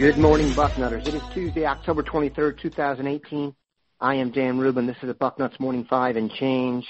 Good 0.00 0.18
morning, 0.18 0.46
Bucknutters. 0.50 1.06
It 1.08 1.14
is 1.14 1.22
Tuesday, 1.34 1.66
October 1.66 2.02
23rd, 2.02 2.58
2018. 2.58 3.54
I 4.00 4.14
am 4.14 4.30
Dan 4.30 4.58
Rubin. 4.58 4.86
This 4.86 4.96
is 5.02 5.08
the 5.08 5.14
Bucknuts 5.14 5.58
Morning 5.58 5.84
Five 5.90 6.16
and 6.16 6.30
Change. 6.30 6.86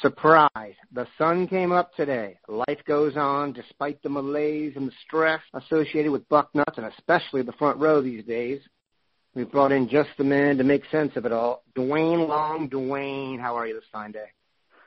Surprise! 0.00 0.74
The 0.92 1.06
sun 1.18 1.46
came 1.46 1.70
up 1.70 1.94
today. 1.94 2.38
Life 2.48 2.82
goes 2.86 3.16
on 3.16 3.52
despite 3.52 4.02
the 4.02 4.08
malaise 4.08 4.72
and 4.76 4.88
the 4.88 4.94
stress 5.06 5.42
associated 5.52 6.10
with 6.10 6.28
Bucknuts 6.28 6.78
and 6.78 6.86
especially 6.86 7.42
the 7.42 7.52
front 7.52 7.78
row 7.78 8.00
these 8.00 8.24
days. 8.24 8.60
We've 9.34 9.50
brought 9.50 9.72
in 9.72 9.88
just 9.88 10.10
the 10.18 10.24
man 10.24 10.58
to 10.58 10.64
make 10.64 10.84
sense 10.90 11.12
of 11.16 11.26
it 11.26 11.32
all. 11.32 11.62
Duane 11.74 12.26
Long. 12.26 12.68
Duane, 12.68 13.38
how 13.38 13.56
are 13.56 13.66
you 13.66 13.74
this 13.74 13.84
fine 13.92 14.12
day? 14.12 14.26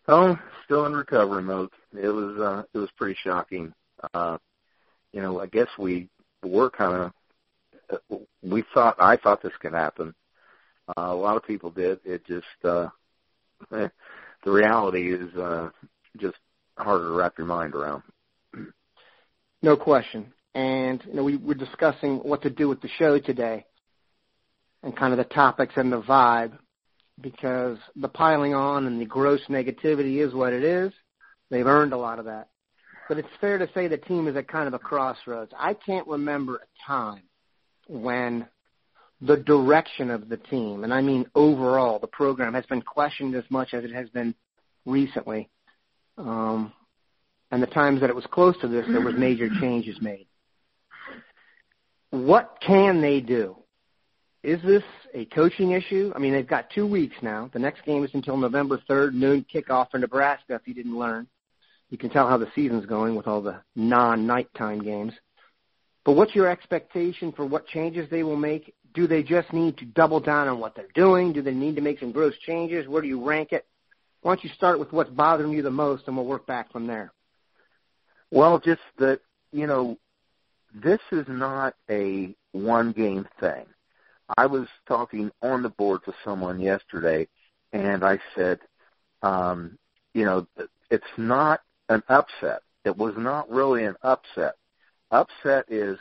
Oh, 0.07 0.37
still 0.65 0.85
in 0.85 0.93
recovery 0.93 1.41
mode. 1.41 1.69
It 1.93 2.09
was 2.09 2.39
uh 2.39 2.63
it 2.73 2.77
was 2.77 2.89
pretty 2.97 3.17
shocking. 3.23 3.73
Uh 4.13 4.37
you 5.13 5.21
know, 5.21 5.39
I 5.39 5.47
guess 5.47 5.69
we 5.79 6.09
were 6.43 6.69
kind 6.69 7.11
of 7.89 8.21
we 8.43 8.63
thought 8.73 8.95
I 8.99 9.17
thought 9.17 9.41
this 9.41 9.53
could 9.59 9.73
happen. 9.73 10.13
Uh, 10.89 11.01
a 11.01 11.15
lot 11.15 11.37
of 11.37 11.45
people 11.45 11.71
did. 11.71 11.99
It 12.05 12.25
just 12.25 12.45
uh 12.63 12.89
the 14.45 14.51
reality 14.51 15.13
is 15.13 15.35
uh 15.35 15.69
just 16.17 16.37
harder 16.77 17.05
to 17.05 17.11
wrap 17.11 17.37
your 17.37 17.47
mind 17.47 17.73
around. 17.73 18.03
No 19.61 19.75
question. 19.75 20.31
And 20.53 21.03
you 21.05 21.15
know, 21.15 21.23
we 21.23 21.35
were 21.35 21.55
discussing 21.55 22.17
what 22.17 22.41
to 22.43 22.49
do 22.49 22.69
with 22.69 22.81
the 22.81 22.87
show 22.97 23.19
today, 23.19 23.65
and 24.83 24.95
kind 24.95 25.11
of 25.11 25.17
the 25.17 25.33
topics 25.33 25.73
and 25.75 25.91
the 25.91 26.01
vibe, 26.01 26.57
because 27.19 27.77
the 27.95 28.07
piling 28.07 28.53
on 28.53 28.87
and 28.87 29.01
the 29.01 29.05
gross 29.05 29.41
negativity 29.49 30.25
is 30.25 30.33
what 30.33 30.53
it 30.53 30.63
is. 30.63 30.93
They've 31.49 31.65
earned 31.65 31.93
a 31.93 31.97
lot 31.97 32.19
of 32.19 32.25
that. 32.25 32.49
But 33.07 33.17
it's 33.17 33.27
fair 33.41 33.57
to 33.57 33.69
say 33.73 33.87
the 33.87 33.97
team 33.97 34.27
is 34.27 34.35
at 34.35 34.47
kind 34.47 34.67
of 34.67 34.73
a 34.73 34.79
crossroads. 34.79 35.51
I 35.57 35.73
can't 35.73 36.07
remember 36.07 36.55
a 36.55 36.87
time 36.87 37.23
when 37.87 38.47
the 39.25 39.37
direction 39.37 40.09
of 40.09 40.29
the 40.29 40.37
team, 40.37 40.83
and 40.83 40.93
I 40.93 41.01
mean 41.01 41.25
overall, 41.35 41.99
the 41.99 42.07
program 42.07 42.53
has 42.53 42.65
been 42.65 42.81
questioned 42.81 43.35
as 43.35 43.43
much 43.49 43.73
as 43.73 43.83
it 43.83 43.91
has 43.91 44.09
been 44.09 44.35
recently. 44.85 45.49
Um, 46.17 46.73
and 47.51 47.61
the 47.61 47.67
times 47.67 48.01
that 48.01 48.09
it 48.09 48.15
was 48.15 48.25
close 48.31 48.55
to 48.61 48.67
this, 48.67 48.85
there 48.87 49.01
was 49.01 49.15
major 49.17 49.49
changes 49.59 49.97
made. 50.01 50.27
What 52.09 52.57
can 52.65 53.01
they 53.01 53.19
do? 53.19 53.57
Is 54.43 54.61
this 54.61 54.83
a 55.13 55.25
coaching 55.25 55.71
issue? 55.71 56.13
I 56.15 56.19
mean, 56.19 56.33
they've 56.33 56.47
got 56.47 56.69
two 56.69 56.85
weeks 56.85 57.15
now. 57.21 57.49
The 57.51 57.59
next 57.59 57.83
game 57.83 58.03
is 58.03 58.11
until 58.13 58.37
November 58.37 58.79
3rd, 58.89 59.13
noon 59.13 59.45
kickoff 59.53 59.89
for 59.89 59.97
Nebraska, 59.97 60.55
if 60.55 60.67
you 60.67 60.73
didn't 60.73 60.97
learn. 60.97 61.27
You 61.89 61.97
can 61.97 62.09
tell 62.09 62.27
how 62.27 62.37
the 62.37 62.51
season's 62.55 62.85
going 62.85 63.15
with 63.15 63.27
all 63.27 63.41
the 63.41 63.61
non-nighttime 63.75 64.83
games. 64.83 65.13
But 66.03 66.13
what's 66.13 66.35
your 66.35 66.47
expectation 66.47 67.31
for 67.31 67.45
what 67.45 67.67
changes 67.67 68.09
they 68.09 68.23
will 68.23 68.35
make? 68.35 68.73
Do 68.95 69.07
they 69.07 69.21
just 69.21 69.51
need 69.53 69.77
to 69.77 69.85
double 69.85 70.19
down 70.19 70.47
on 70.47 70.59
what 70.59 70.75
they're 70.75 70.87
doing? 70.95 71.33
Do 71.33 71.41
they 71.41 71.53
need 71.53 71.75
to 71.75 71.81
make 71.81 71.99
some 71.99 72.11
gross 72.11 72.33
changes? 72.45 72.87
Where 72.87 73.01
do 73.01 73.07
you 73.07 73.23
rank 73.23 73.51
it? 73.51 73.65
Why 74.21 74.31
don't 74.31 74.43
you 74.43 74.49
start 74.51 74.79
with 74.79 74.91
what's 74.91 75.09
bothering 75.11 75.51
you 75.51 75.61
the 75.61 75.69
most, 75.69 76.07
and 76.07 76.15
we'll 76.15 76.25
work 76.25 76.47
back 76.47 76.71
from 76.71 76.87
there. 76.87 77.11
Well, 78.31 78.59
just 78.59 78.81
that, 78.97 79.19
you 79.51 79.67
know, 79.67 79.97
this 80.73 80.99
is 81.11 81.25
not 81.27 81.75
a 81.89 82.35
one 82.51 82.91
game 82.91 83.27
thing. 83.39 83.65
I 84.37 84.47
was 84.47 84.67
talking 84.87 85.29
on 85.41 85.61
the 85.61 85.69
board 85.69 86.01
to 86.05 86.13
someone 86.23 86.59
yesterday, 86.59 87.27
and 87.71 88.03
I 88.03 88.19
said, 88.33 88.59
um, 89.21 89.77
you 90.13 90.25
know, 90.25 90.47
it's 90.89 91.03
not 91.17 91.61
an 91.89 92.01
upset. 92.09 92.61
It 92.83 92.97
was 92.97 93.13
not 93.17 93.49
really 93.49 93.85
an 93.85 93.95
upset. 94.01 94.55
Upset 95.11 95.65
is 95.69 95.99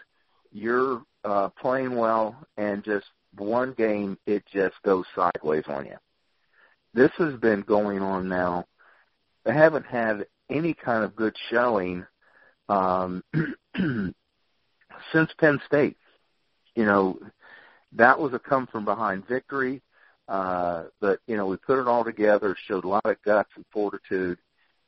you're 0.53 1.03
uh, 1.25 1.49
playing 1.61 1.97
well, 1.97 2.37
and 2.57 2.85
just 2.85 3.07
one 3.37 3.73
game, 3.73 4.19
it 4.27 4.45
just 4.53 4.77
goes 4.85 5.05
sideways 5.15 5.65
on 5.67 5.87
you. 5.87 5.97
This 6.93 7.11
has 7.19 7.35
been 7.41 7.63
going 7.63 8.01
on 8.01 8.29
now. 8.29 8.67
They 9.45 9.53
haven't 9.53 9.87
had 9.87 10.27
any 10.51 10.75
kind 10.75 11.05
of 11.05 11.17
good 11.17 11.35
showing 11.51 12.07
um, 12.69 13.25
since 15.13 15.31
Penn 15.39 15.61
State. 15.67 15.97
You 16.75 16.85
know, 16.85 17.19
that 17.93 18.19
was 18.19 18.33
a 18.33 18.39
come 18.39 18.67
from 18.67 18.85
behind 18.85 19.27
victory. 19.27 19.83
Uh, 20.29 20.85
but 21.01 21.21
you 21.27 21.37
know, 21.37 21.47
we 21.47 21.57
put 21.57 21.79
it 21.81 21.89
all 21.89 22.05
together, 22.05 22.57
showed 22.67 22.85
a 22.85 22.89
lot 22.89 23.05
of 23.05 23.21
guts 23.23 23.51
and 23.57 23.65
fortitude, 23.73 24.39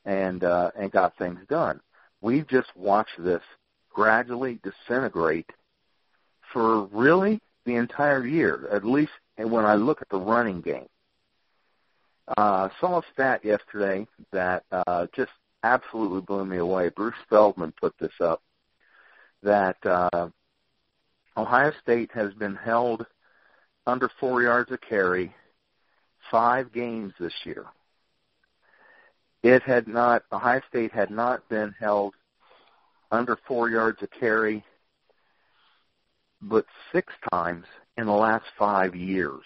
and 0.05 0.45
uh, 0.45 0.71
and 0.79 0.91
got 0.91 1.17
things 1.19 1.41
done. 1.49 1.81
We've 2.23 2.47
just 2.49 2.75
watched 2.75 3.23
this 3.23 3.43
gradually 3.91 4.59
disintegrate 4.63 5.51
for 6.53 6.85
really 6.87 7.41
the 7.65 7.75
entire 7.75 8.27
year. 8.27 8.69
At 8.73 8.85
least 8.85 9.13
when 9.37 9.65
I 9.65 9.75
look 9.75 10.03
at 10.03 10.09
the 10.09 10.19
running 10.19 10.61
game, 10.61 10.89
uh, 12.37 12.69
saw 12.81 12.99
a 12.99 13.03
stat 13.13 13.45
yesterday 13.45 14.07
that 14.33 14.65
uh, 14.73 15.07
just 15.15 15.33
absolutely 15.63 16.21
blew 16.23 16.45
me 16.45 16.59
away. 16.59 16.89
Bruce 16.89 17.15
Feldman 17.29 17.73
put 17.81 17.95
this 17.99 18.13
up 18.21 18.43
that 19.43 19.77
uh, 19.85 20.29
Ohio 21.37 21.73
State 21.83 22.11
has 22.13 22.33
been 22.35 22.57
held 22.57 23.07
under 23.87 24.11
four 24.19 24.43
yards 24.43 24.71
a 24.73 24.79
carry 24.79 25.35
five 26.31 26.73
games 26.73 27.13
this 27.21 27.35
year. 27.45 27.67
It 29.43 29.63
had 29.63 29.87
not 29.87 30.25
Ohio 30.33 30.61
State 30.69 30.93
had 30.93 31.11
not 31.11 31.49
been 31.49 31.75
held 31.79 32.15
under 33.13 33.39
four 33.47 33.71
yards 33.71 33.99
a 34.03 34.09
carry 34.09 34.65
but 36.43 36.67
six 36.93 37.13
times 37.33 37.65
in 37.97 38.07
the 38.07 38.13
last 38.13 38.45
five 38.59 38.95
years. 38.95 39.43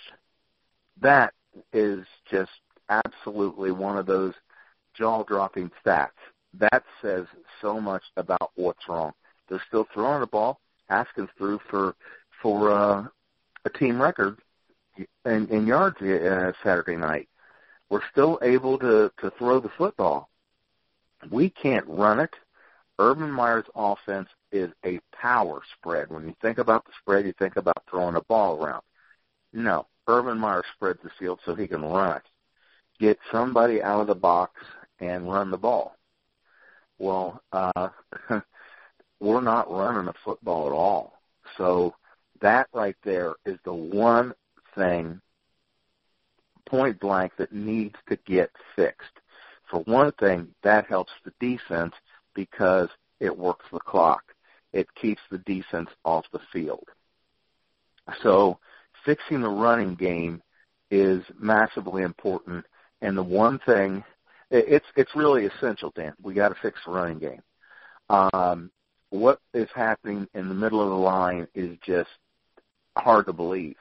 That 1.00 1.32
is 1.72 2.04
just 2.30 2.50
absolutely 2.88 3.70
one 3.70 3.96
of 3.96 4.06
those 4.06 4.34
jaw 4.94 5.22
dropping 5.24 5.70
stats. 5.84 6.10
That 6.58 6.84
says 7.00 7.26
so 7.60 7.80
much 7.80 8.02
about 8.16 8.50
what's 8.56 8.88
wrong. 8.88 9.12
They're 9.48 9.62
still 9.68 9.86
throwing 9.94 10.20
the 10.20 10.26
ball. 10.26 10.60
Haskins 10.88 11.30
threw 11.38 11.60
for 11.70 11.94
for 12.42 12.70
uh, 12.70 13.06
a 13.64 13.70
team 13.70 14.00
record 14.00 14.38
in, 15.24 15.46
in 15.48 15.66
yards 15.66 16.00
uh, 16.00 16.52
Saturday 16.64 16.96
night. 16.96 17.28
We're 17.88 18.00
still 18.10 18.38
able 18.42 18.78
to 18.78 19.12
to 19.20 19.30
throw 19.38 19.60
the 19.60 19.70
football. 19.78 20.28
We 21.30 21.50
can't 21.50 21.86
run 21.86 22.18
it. 22.18 22.34
Urban 22.98 23.30
Meyer's 23.30 23.66
offense 23.74 24.28
is 24.53 24.71
a 24.84 25.00
power 25.12 25.61
spread. 25.78 26.11
When 26.11 26.27
you 26.27 26.34
think 26.41 26.59
about 26.59 26.84
the 26.84 26.93
spread, 27.00 27.27
you 27.27 27.33
think 27.38 27.56
about 27.56 27.83
throwing 27.88 28.16
a 28.16 28.22
ball 28.22 28.62
around. 28.62 28.83
No, 29.53 29.87
Urban 30.06 30.38
Meyer 30.38 30.65
spreads 30.75 31.00
the 31.03 31.11
field 31.19 31.41
so 31.44 31.55
he 31.55 31.66
can 31.66 31.83
run. 31.83 32.21
Get 32.99 33.19
somebody 33.33 33.83
out 33.83 34.00
of 34.00 34.06
the 34.06 34.15
box 34.15 34.61
and 34.99 35.31
run 35.31 35.50
the 35.50 35.59
ball. 35.59 35.97
Well, 36.99 37.43
uh, 37.53 37.88
we're 39.21 39.41
not 39.41 39.71
running 39.71 40.09
a 40.09 40.15
football 40.25 40.67
at 40.67 40.72
all. 40.72 41.21
So 41.56 41.94
that 42.41 42.69
right 42.72 42.97
there 43.05 43.34
is 43.47 43.59
the 43.65 43.72
one 43.72 44.34
thing, 44.75 45.21
point 46.67 47.00
blank, 47.00 47.32
that 47.38 47.53
needs 47.53 47.97
to 48.09 48.17
get 48.27 48.50
fixed. 48.77 49.21
For 49.71 49.81
one 49.81 50.12
thing, 50.12 50.49
that 50.62 50.87
helps 50.87 51.12
the 51.25 51.32
defense 51.41 51.94
because 52.34 52.88
it 53.21 53.37
works 53.37 53.67
the 53.72 53.81
clock. 53.81 54.29
It 54.72 54.86
keeps 54.94 55.20
the 55.31 55.38
defense 55.38 55.88
off 56.05 56.25
the 56.32 56.40
field. 56.52 56.87
So 58.22 58.58
fixing 59.05 59.40
the 59.40 59.49
running 59.49 59.94
game 59.94 60.43
is 60.90 61.22
massively 61.38 62.02
important. 62.02 62.64
And 63.00 63.17
the 63.17 63.22
one 63.22 63.58
thing, 63.61 64.05
it's 64.50 64.87
it's 64.96 65.14
really 65.14 65.46
essential, 65.46 65.93
Dan. 65.94 66.12
We 66.22 66.34
got 66.34 66.49
to 66.49 66.56
fix 66.61 66.78
the 66.84 66.93
running 66.93 67.19
game. 67.19 67.43
Um, 68.08 68.70
what 69.11 69.40
is 69.55 69.69
happening 69.75 70.26
in 70.34 70.49
the 70.49 70.55
middle 70.55 70.82
of 70.82 70.88
the 70.88 70.94
line 70.94 71.46
is 71.55 71.76
just 71.84 72.11
hard 72.96 73.26
to 73.26 73.32
believe. 73.32 73.76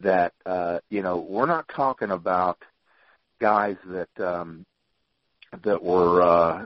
That 0.00 0.32
uh, 0.44 0.80
you 0.90 1.02
know 1.02 1.18
we're 1.18 1.46
not 1.46 1.68
talking 1.68 2.10
about 2.10 2.58
guys 3.40 3.76
that 3.86 4.26
um, 4.26 4.66
that 5.62 5.82
were 5.82 6.22
uh, 6.22 6.64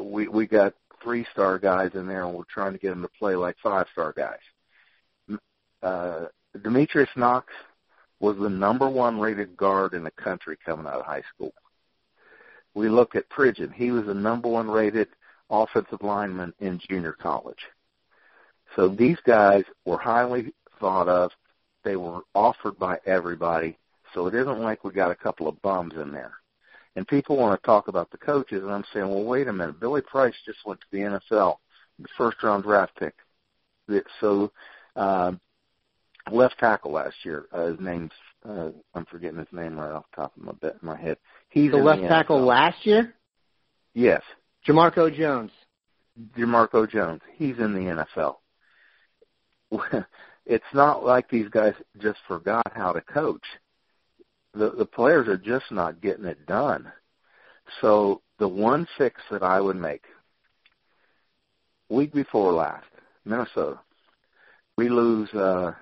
we 0.00 0.28
we 0.28 0.46
got 0.46 0.74
three 1.02 1.26
star 1.32 1.58
guys 1.58 1.90
in 1.94 2.06
there 2.06 2.24
and 2.24 2.34
we're 2.34 2.44
trying 2.44 2.72
to 2.72 2.78
get 2.78 2.90
them 2.90 3.02
to 3.02 3.08
play 3.18 3.34
like 3.34 3.56
five 3.62 3.86
star 3.92 4.12
guys. 4.16 5.38
Uh, 5.82 6.26
Demetrius 6.62 7.10
Knox 7.16 7.52
was 8.20 8.36
the 8.38 8.48
number 8.48 8.88
one 8.88 9.20
rated 9.20 9.56
guard 9.56 9.94
in 9.94 10.02
the 10.02 10.10
country 10.10 10.56
coming 10.64 10.86
out 10.86 11.00
of 11.00 11.06
high 11.06 11.22
school. 11.34 11.52
We 12.74 12.88
look 12.88 13.14
at 13.14 13.28
Pridgeon. 13.28 13.72
He 13.72 13.90
was 13.90 14.06
the 14.06 14.14
number 14.14 14.48
one 14.48 14.68
rated 14.68 15.08
offensive 15.50 16.02
lineman 16.02 16.52
in 16.60 16.80
junior 16.88 17.12
college. 17.12 17.64
So 18.76 18.88
these 18.88 19.18
guys 19.24 19.64
were 19.84 19.98
highly 19.98 20.52
thought 20.78 21.08
of. 21.08 21.30
They 21.84 21.96
were 21.96 22.20
offered 22.34 22.78
by 22.78 22.98
everybody. 23.06 23.78
So 24.14 24.26
it 24.26 24.34
isn't 24.34 24.60
like 24.60 24.84
we 24.84 24.92
got 24.92 25.10
a 25.10 25.16
couple 25.16 25.48
of 25.48 25.60
bums 25.62 25.94
in 25.94 26.12
there. 26.12 26.34
And 26.98 27.06
people 27.06 27.36
want 27.36 27.60
to 27.60 27.64
talk 27.64 27.86
about 27.86 28.10
the 28.10 28.18
coaches, 28.18 28.64
and 28.64 28.72
I'm 28.72 28.82
saying, 28.92 29.08
well, 29.08 29.22
wait 29.22 29.46
a 29.46 29.52
minute. 29.52 29.78
Billy 29.78 30.00
Price 30.00 30.34
just 30.44 30.58
went 30.66 30.80
to 30.80 30.86
the 30.90 30.98
NFL, 30.98 31.58
the 32.00 32.08
first 32.16 32.42
round 32.42 32.64
draft 32.64 32.90
pick. 32.98 33.14
So, 34.20 34.50
um, 34.96 35.38
left 36.32 36.58
tackle 36.58 36.90
last 36.90 37.14
year. 37.22 37.46
Uh, 37.52 37.66
his 37.66 37.78
name's 37.78 38.10
uh, 38.44 38.70
I'm 38.94 39.04
forgetting 39.06 39.38
his 39.38 39.46
name 39.52 39.78
right 39.78 39.92
off 39.92 40.06
the 40.10 40.22
top 40.22 40.36
of 40.36 40.42
my 40.42 40.52
bit, 40.60 40.82
my 40.82 40.96
head. 40.96 41.18
He's 41.50 41.70
the 41.70 41.76
left 41.76 42.02
the 42.02 42.08
tackle 42.08 42.44
last 42.44 42.84
year, 42.84 43.14
Yes, 43.94 44.22
Jamarco 44.66 45.14
Jones. 45.16 45.52
Demarco 46.36 46.90
Jones. 46.90 47.20
He's 47.36 47.58
in 47.58 47.74
the 47.74 48.04
NFL. 48.10 48.34
It's 50.50 50.64
not 50.72 51.04
like 51.04 51.28
these 51.28 51.48
guys 51.50 51.74
just 52.00 52.18
forgot 52.26 52.72
how 52.74 52.92
to 52.92 53.02
coach. 53.02 53.44
The 54.58 54.70
the 54.70 54.86
players 54.86 55.28
are 55.28 55.38
just 55.38 55.70
not 55.70 56.00
getting 56.00 56.24
it 56.24 56.44
done. 56.46 56.90
So 57.80 58.22
the 58.38 58.48
one 58.48 58.88
fix 58.98 59.20
that 59.30 59.44
I 59.44 59.60
would 59.60 59.76
make 59.76 60.02
week 61.88 62.12
before 62.12 62.52
last, 62.52 62.86
Minnesota, 63.24 63.78
we 64.76 64.88
lose 64.88 65.32
uh 65.32 65.72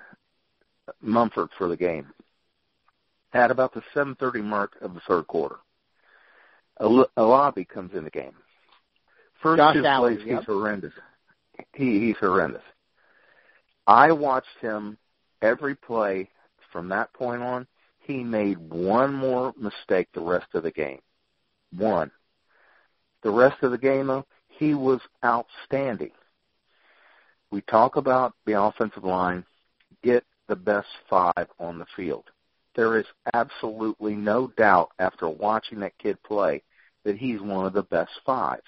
Munford 1.00 1.48
for 1.56 1.68
the 1.68 1.76
game. 1.76 2.12
At 3.32 3.50
about 3.50 3.72
the 3.72 3.82
7:30 3.94 4.42
mark 4.44 4.76
of 4.82 4.92
the 4.92 5.00
third 5.08 5.26
quarter, 5.26 5.56
a, 6.76 6.84
Alabi 7.16 7.66
comes 7.66 7.94
in 7.94 8.04
the 8.04 8.10
game. 8.10 8.34
First 9.42 9.58
Josh 9.58 9.74
two 9.74 9.86
Allen, 9.86 10.16
plays, 10.16 10.26
yep. 10.26 10.38
he's 10.40 10.46
horrendous. 10.46 10.92
He 11.74 12.00
he's 12.00 12.16
horrendous. 12.18 12.62
I 13.86 14.12
watched 14.12 14.58
him 14.60 14.98
every 15.40 15.74
play 15.74 16.28
from 16.72 16.90
that 16.90 17.12
point 17.14 17.42
on. 17.42 17.66
He 18.06 18.22
made 18.22 18.58
one 18.58 19.12
more 19.12 19.52
mistake 19.58 20.06
the 20.14 20.20
rest 20.20 20.46
of 20.54 20.62
the 20.62 20.70
game. 20.70 21.00
One. 21.76 22.12
The 23.22 23.30
rest 23.30 23.64
of 23.64 23.72
the 23.72 23.78
game, 23.78 24.06
though, 24.06 24.24
he 24.46 24.74
was 24.74 25.00
outstanding. 25.24 26.12
We 27.50 27.62
talk 27.62 27.96
about 27.96 28.34
the 28.44 28.62
offensive 28.62 29.02
line. 29.02 29.44
Get 30.04 30.22
the 30.46 30.54
best 30.54 30.86
five 31.10 31.48
on 31.58 31.80
the 31.80 31.86
field. 31.96 32.26
There 32.76 32.96
is 32.96 33.06
absolutely 33.34 34.14
no 34.14 34.52
doubt 34.56 34.90
after 35.00 35.28
watching 35.28 35.80
that 35.80 35.98
kid 35.98 36.22
play 36.22 36.62
that 37.04 37.16
he's 37.16 37.40
one 37.40 37.66
of 37.66 37.72
the 37.72 37.82
best 37.82 38.12
five. 38.24 38.60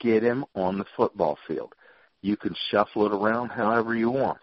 Get 0.00 0.24
him 0.24 0.44
on 0.56 0.76
the 0.76 0.86
football 0.96 1.38
field. 1.46 1.72
You 2.20 2.36
can 2.36 2.56
shuffle 2.70 3.06
it 3.06 3.12
around 3.12 3.50
however 3.50 3.94
you 3.94 4.10
want, 4.10 4.40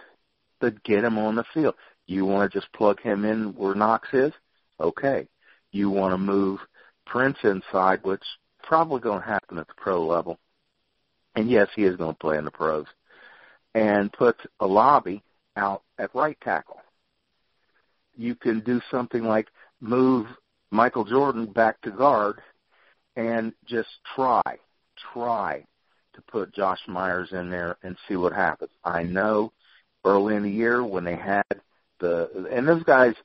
but 0.61 0.81
get 0.83 1.03
him 1.03 1.17
on 1.17 1.35
the 1.35 1.43
field. 1.53 1.75
You 2.07 2.25
want 2.25 2.51
to 2.51 2.59
just 2.59 2.71
plug 2.73 3.01
him 3.01 3.25
in 3.25 3.53
where 3.55 3.75
Knox 3.75 4.07
is? 4.13 4.33
Okay. 4.79 5.27
You 5.71 5.89
want 5.89 6.13
to 6.13 6.17
move 6.17 6.59
Prince 7.05 7.37
inside, 7.43 8.03
which 8.03 8.23
probably 8.63 9.01
going 9.01 9.21
to 9.21 9.27
happen 9.27 9.57
at 9.57 9.67
the 9.67 9.73
pro 9.75 10.05
level. 10.05 10.39
And 11.35 11.49
yes, 11.49 11.67
he 11.75 11.83
is 11.83 11.97
going 11.97 12.13
to 12.13 12.19
play 12.19 12.37
in 12.37 12.45
the 12.45 12.51
pros. 12.51 12.85
And 13.75 14.11
put 14.11 14.37
Alabi 14.61 15.21
out 15.55 15.83
at 15.99 16.15
right 16.15 16.37
tackle. 16.41 16.81
You 18.15 18.33
can 18.35 18.61
do 18.61 18.81
something 18.89 19.23
like 19.23 19.47
move 19.79 20.27
Michael 20.71 21.03
Jordan 21.05 21.45
back 21.45 21.79
to 21.81 21.91
guard 21.91 22.41
and 23.15 23.53
just 23.65 23.89
try, 24.15 24.41
try 25.13 25.65
to 26.13 26.21
put 26.21 26.53
Josh 26.53 26.79
Myers 26.87 27.29
in 27.31 27.49
there 27.49 27.77
and 27.83 27.95
see 28.07 28.15
what 28.15 28.33
happens. 28.33 28.71
I 28.83 29.03
know 29.03 29.51
early 30.03 30.35
in 30.35 30.43
the 30.43 30.49
year 30.49 30.83
when 30.83 31.03
they 31.03 31.15
had 31.15 31.43
the 31.99 32.47
and 32.51 32.67
those 32.67 32.83
guys, 32.83 33.15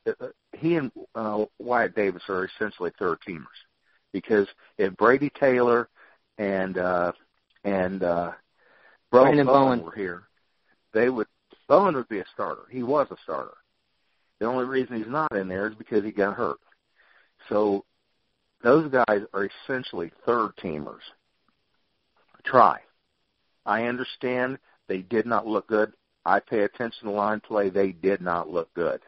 he 0.52 0.76
and 0.76 0.90
uh, 1.14 1.44
Wyatt 1.58 1.94
Davis 1.94 2.22
are 2.28 2.44
essentially 2.46 2.90
third 2.98 3.19
teamers 3.26 3.46
because 4.12 4.46
if 4.78 4.96
Brady 4.96 5.30
Taylor 5.38 5.88
and 6.38 6.78
uh, 6.78 7.12
and 7.64 8.02
uh, 8.02 8.32
Branden 9.12 9.46
Bowen 9.46 9.78
Bowen. 9.78 9.82
were 9.82 9.92
here, 9.92 10.22
they 10.92 11.08
would 11.08 11.26
Bowen 11.69 11.94
would 11.94 12.08
be 12.08 12.20
a 12.20 12.24
starter. 12.32 12.62
He 12.70 12.82
was 12.82 13.06
a 13.10 13.16
starter. 13.22 13.56
The 14.40 14.46
only 14.46 14.64
reason 14.64 14.96
he's 14.96 15.06
not 15.06 15.34
in 15.36 15.48
there 15.48 15.69
is 15.69 15.74
because 15.74 16.04
he 16.04 16.10
got 16.10 16.36
hurt. 16.36 16.58
So 17.48 17.84
those 18.62 18.90
guys 18.90 19.22
are 19.32 19.48
essentially 19.64 20.10
third 20.26 20.50
teamers. 20.62 21.02
Try. 22.44 22.80
I 23.64 23.84
understand 23.84 24.58
they 24.88 24.98
did 24.98 25.26
not 25.26 25.46
look 25.46 25.69
good. 25.69 25.92
I 26.24 26.40
pay 26.40 26.60
attention 26.60 27.08
to 27.08 27.10
line 27.10 27.40
play. 27.40 27.69
They 27.69 27.92
did 27.92 28.20
not 28.20 28.50
look 28.50 28.72
good. 28.74 29.00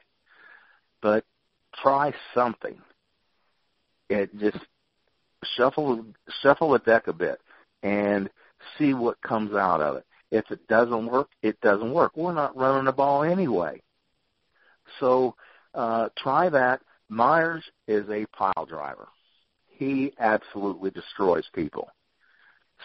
But 1.01 1.25
try 1.83 2.13
something. 2.35 2.77
It 4.09 4.37
just 4.39 4.59
shuffle 5.57 6.05
shuffle 6.43 6.71
the 6.71 6.79
deck 6.79 7.07
a 7.09 7.13
bit 7.13 7.41
and 7.83 8.31
see 8.79 8.95
what 8.95 9.21
comes 9.23 9.55
out 9.55 9.81
of 9.81 9.97
it. 9.97 10.07
If 10.31 10.51
it 10.51 10.67
doesn't 10.69 11.07
work, 11.07 11.29
it 11.43 11.61
doesn't 11.61 11.93
work. 11.93 12.17
We're 12.17 12.33
not 12.33 12.57
running 12.57 12.87
the 12.87 12.93
ball 12.93 13.23
anyway. 13.23 13.81
So 15.01 15.37
uh, 15.75 16.09
try 16.19 16.49
that. 16.49 16.81
Myers 17.09 17.63
is 17.87 18.09
a 18.09 18.27
pile 18.37 18.67
driver. 18.67 19.09
He 19.67 20.13
absolutely 20.19 20.91
destroys 20.91 21.45
people. 21.55 21.91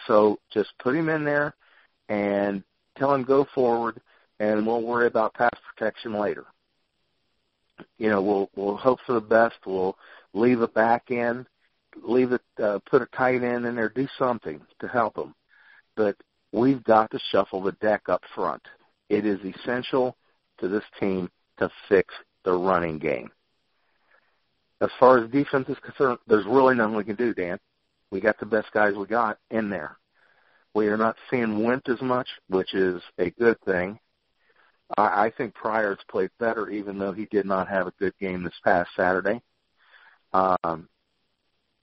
So 0.06 0.38
just 0.52 0.70
put 0.78 0.94
him 0.94 1.08
in 1.08 1.24
there 1.24 1.54
and 2.08 2.62
tell 2.96 3.14
him 3.14 3.24
go 3.24 3.46
forward, 3.54 4.00
and 4.40 4.66
we'll 4.66 4.82
worry 4.82 5.06
about 5.06 5.34
pass 5.34 5.50
protection 5.76 6.14
later. 6.14 6.46
You 7.98 8.08
know, 8.08 8.20
we'll 8.20 8.50
we'll 8.56 8.76
hope 8.76 8.98
for 9.06 9.12
the 9.12 9.20
best. 9.20 9.56
We'll 9.64 9.96
leave 10.32 10.62
a 10.62 10.68
back 10.68 11.10
end, 11.10 11.46
leave 12.02 12.32
it, 12.32 12.42
uh, 12.60 12.80
put 12.90 13.02
a 13.02 13.06
tight 13.06 13.42
end 13.42 13.66
in 13.66 13.76
there, 13.76 13.90
do 13.90 14.08
something 14.18 14.60
to 14.80 14.88
help 14.88 15.14
them. 15.14 15.34
But 15.94 16.16
we've 16.52 16.82
got 16.82 17.10
to 17.12 17.20
shuffle 17.30 17.62
the 17.62 17.72
deck 17.72 18.08
up 18.08 18.22
front. 18.34 18.62
It 19.08 19.24
is 19.26 19.38
essential 19.44 20.16
to 20.58 20.68
this 20.68 20.84
team 20.98 21.30
to 21.58 21.70
fix 21.88 22.12
the 22.44 22.52
running 22.52 22.98
game. 22.98 23.30
As 24.80 24.90
far 24.98 25.18
as 25.18 25.30
defense 25.30 25.68
is 25.68 25.78
concerned, 25.84 26.18
there's 26.26 26.46
really 26.46 26.74
nothing 26.74 26.96
we 26.96 27.04
can 27.04 27.16
do, 27.16 27.34
Dan. 27.34 27.58
We 28.10 28.20
got 28.20 28.38
the 28.40 28.46
best 28.46 28.72
guys 28.72 28.94
we 28.94 29.06
got 29.06 29.38
in 29.50 29.68
there. 29.68 29.98
We 30.74 30.88
are 30.88 30.96
not 30.96 31.16
seeing 31.30 31.62
Went 31.62 31.88
as 31.88 32.00
much, 32.00 32.28
which 32.48 32.74
is 32.74 33.02
a 33.18 33.30
good 33.30 33.60
thing. 33.66 33.98
I, 34.96 35.26
I 35.26 35.32
think 35.36 35.54
Pryor's 35.54 35.98
played 36.08 36.30
better, 36.38 36.70
even 36.70 36.98
though 36.98 37.12
he 37.12 37.26
did 37.26 37.46
not 37.46 37.68
have 37.68 37.86
a 37.86 37.92
good 37.98 38.14
game 38.18 38.42
this 38.42 38.60
past 38.64 38.90
Saturday. 38.96 39.42
Um, 40.32 40.88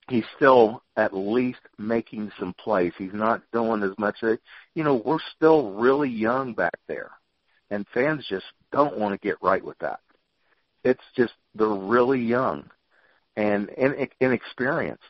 he's 0.09 0.25
still 0.35 0.83
at 0.95 1.13
least 1.13 1.59
making 1.77 2.31
some 2.39 2.53
plays. 2.53 2.93
He's 2.97 3.13
not 3.13 3.41
doing 3.51 3.83
as 3.83 3.97
much. 3.97 4.17
You 4.21 4.83
know, 4.83 5.01
we're 5.05 5.19
still 5.35 5.71
really 5.71 6.09
young 6.09 6.53
back 6.53 6.79
there, 6.87 7.11
and 7.69 7.85
fans 7.93 8.25
just 8.29 8.45
don't 8.71 8.97
want 8.97 9.13
to 9.19 9.27
get 9.27 9.41
right 9.41 9.63
with 9.63 9.77
that. 9.79 9.99
It's 10.83 11.03
just 11.15 11.33
they're 11.55 11.67
really 11.67 12.21
young 12.21 12.69
and 13.35 13.69
in, 13.69 14.07
inexperienced. 14.19 15.03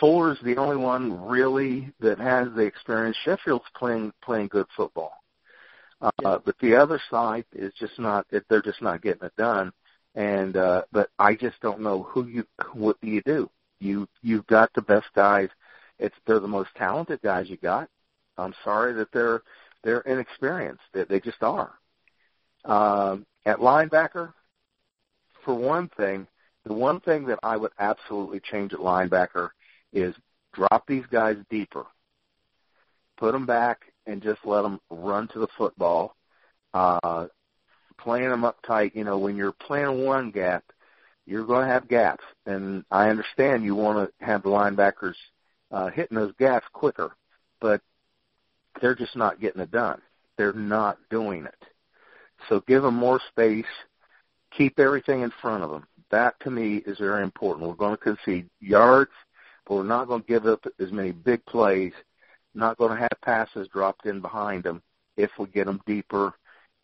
Fuller's 0.00 0.38
the 0.42 0.56
only 0.56 0.76
one 0.76 1.26
really 1.26 1.92
that 2.00 2.18
has 2.18 2.48
the 2.54 2.62
experience. 2.62 3.16
Sheffield's 3.24 3.64
playing 3.74 4.12
playing 4.22 4.48
good 4.48 4.66
football, 4.76 5.12
uh, 6.00 6.38
but 6.44 6.54
the 6.60 6.76
other 6.76 7.00
side 7.10 7.44
is 7.52 7.72
just 7.74 7.98
not. 7.98 8.26
They're 8.30 8.62
just 8.62 8.82
not 8.82 9.02
getting 9.02 9.24
it 9.26 9.36
done. 9.36 9.72
And 10.14 10.56
uh, 10.56 10.82
but 10.92 11.10
I 11.18 11.34
just 11.34 11.60
don't 11.60 11.80
know 11.80 12.02
who 12.02 12.26
you 12.26 12.46
what 12.72 13.00
do 13.00 13.08
you 13.08 13.22
do. 13.22 13.50
You 13.80 14.08
you've 14.22 14.46
got 14.46 14.72
the 14.74 14.82
best 14.82 15.06
guys. 15.14 15.48
It's 15.98 16.14
they're 16.26 16.40
the 16.40 16.48
most 16.48 16.70
talented 16.76 17.20
guys 17.22 17.48
you 17.48 17.56
got. 17.56 17.88
I'm 18.36 18.54
sorry 18.64 18.94
that 18.94 19.12
they're 19.12 19.42
they're 19.82 20.00
inexperienced. 20.00 20.82
They, 20.92 21.04
they 21.04 21.20
just 21.20 21.42
are. 21.42 21.72
Um, 22.64 23.26
at 23.44 23.58
linebacker, 23.58 24.32
for 25.44 25.54
one 25.54 25.88
thing, 25.96 26.26
the 26.64 26.74
one 26.74 27.00
thing 27.00 27.26
that 27.26 27.38
I 27.42 27.56
would 27.56 27.72
absolutely 27.78 28.40
change 28.40 28.72
at 28.72 28.80
linebacker 28.80 29.50
is 29.92 30.14
drop 30.52 30.86
these 30.86 31.06
guys 31.10 31.36
deeper, 31.50 31.86
put 33.16 33.32
them 33.32 33.46
back, 33.46 33.87
and 34.08 34.22
just 34.22 34.40
let 34.44 34.62
them 34.62 34.80
run 34.90 35.28
to 35.28 35.38
the 35.38 35.48
football. 35.56 36.16
Uh, 36.74 37.26
playing 37.98 38.28
them 38.28 38.44
up 38.44 38.56
tight, 38.66 38.96
you 38.96 39.04
know, 39.04 39.18
when 39.18 39.36
you're 39.36 39.52
playing 39.52 40.04
one 40.04 40.30
gap, 40.30 40.64
you're 41.26 41.46
going 41.46 41.66
to 41.66 41.72
have 41.72 41.88
gaps, 41.88 42.24
and 42.46 42.84
I 42.90 43.10
understand 43.10 43.62
you 43.62 43.74
want 43.74 44.08
to 44.08 44.24
have 44.24 44.42
the 44.42 44.48
linebackers 44.48 45.14
uh, 45.70 45.90
hitting 45.90 46.16
those 46.16 46.32
gaps 46.38 46.66
quicker, 46.72 47.12
but 47.60 47.82
they're 48.80 48.94
just 48.94 49.14
not 49.14 49.40
getting 49.40 49.60
it 49.60 49.70
done. 49.70 50.00
They're 50.38 50.54
not 50.54 50.98
doing 51.10 51.44
it. 51.44 51.64
So 52.48 52.62
give 52.66 52.82
them 52.82 52.94
more 52.94 53.20
space. 53.28 53.66
Keep 54.56 54.78
everything 54.78 55.20
in 55.20 55.32
front 55.42 55.64
of 55.64 55.70
them. 55.70 55.86
That 56.10 56.40
to 56.40 56.50
me 56.50 56.76
is 56.86 56.98
very 56.98 57.22
important. 57.22 57.68
We're 57.68 57.74
going 57.74 57.96
to 57.96 58.02
concede 58.02 58.48
yards, 58.60 59.10
but 59.66 59.74
we're 59.74 59.82
not 59.82 60.08
going 60.08 60.22
to 60.22 60.26
give 60.26 60.46
up 60.46 60.64
as 60.80 60.90
many 60.92 61.12
big 61.12 61.44
plays. 61.44 61.92
Not 62.54 62.78
going 62.78 62.92
to 62.92 63.00
have 63.00 63.20
passes 63.22 63.68
dropped 63.68 64.06
in 64.06 64.20
behind 64.20 64.64
them. 64.64 64.82
if 65.16 65.30
we 65.38 65.46
get 65.48 65.66
them 65.66 65.80
deeper 65.86 66.34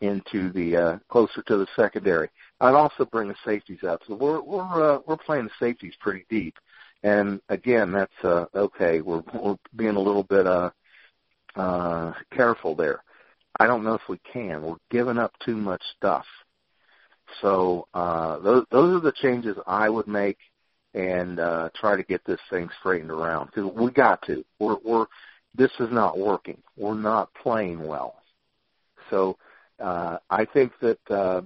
into 0.01 0.51
the 0.51 0.75
uh, 0.75 0.97
closer 1.09 1.41
to 1.43 1.57
the 1.57 1.67
secondary. 1.75 2.29
I'd 2.59 2.75
also 2.75 3.05
bring 3.05 3.29
the 3.29 3.35
safeties 3.45 3.83
up. 3.83 4.01
So 4.07 4.15
we're 4.15 4.41
we're 4.41 4.95
uh, 4.95 4.99
we're 5.07 5.17
playing 5.17 5.45
the 5.45 5.51
safeties 5.59 5.93
pretty 5.99 6.25
deep, 6.29 6.55
and 7.03 7.41
again, 7.49 7.91
that's 7.91 8.23
uh, 8.23 8.45
okay. 8.55 9.01
We're 9.01 9.23
we're 9.33 9.57
being 9.75 9.95
a 9.95 10.01
little 10.01 10.23
bit 10.23 10.47
uh, 10.47 10.71
uh, 11.55 12.13
careful 12.31 12.75
there. 12.75 13.03
I 13.59 13.67
don't 13.67 13.83
know 13.83 13.93
if 13.93 14.07
we 14.09 14.19
can. 14.31 14.61
We're 14.61 14.75
giving 14.91 15.17
up 15.17 15.31
too 15.45 15.55
much 15.55 15.81
stuff. 15.95 16.25
So 17.41 17.87
uh, 17.93 18.39
those 18.39 18.65
those 18.71 18.95
are 18.95 19.03
the 19.03 19.13
changes 19.13 19.57
I 19.65 19.89
would 19.89 20.07
make 20.07 20.37
and 20.93 21.39
uh, 21.39 21.69
try 21.75 21.95
to 21.95 22.03
get 22.03 22.23
this 22.25 22.39
thing 22.49 22.69
straightened 22.79 23.11
around 23.11 23.47
because 23.47 23.71
we 23.73 23.91
got 23.91 24.21
to. 24.23 24.43
We're 24.59 24.77
we're 24.83 25.05
this 25.57 25.71
is 25.79 25.89
not 25.91 26.17
working. 26.17 26.61
We're 26.77 26.95
not 26.95 27.33
playing 27.33 27.85
well. 27.85 28.15
So 29.09 29.37
uh, 29.79 30.17
I 30.29 30.45
think 30.45 30.71
that 30.81 30.99
uh, 31.09 31.41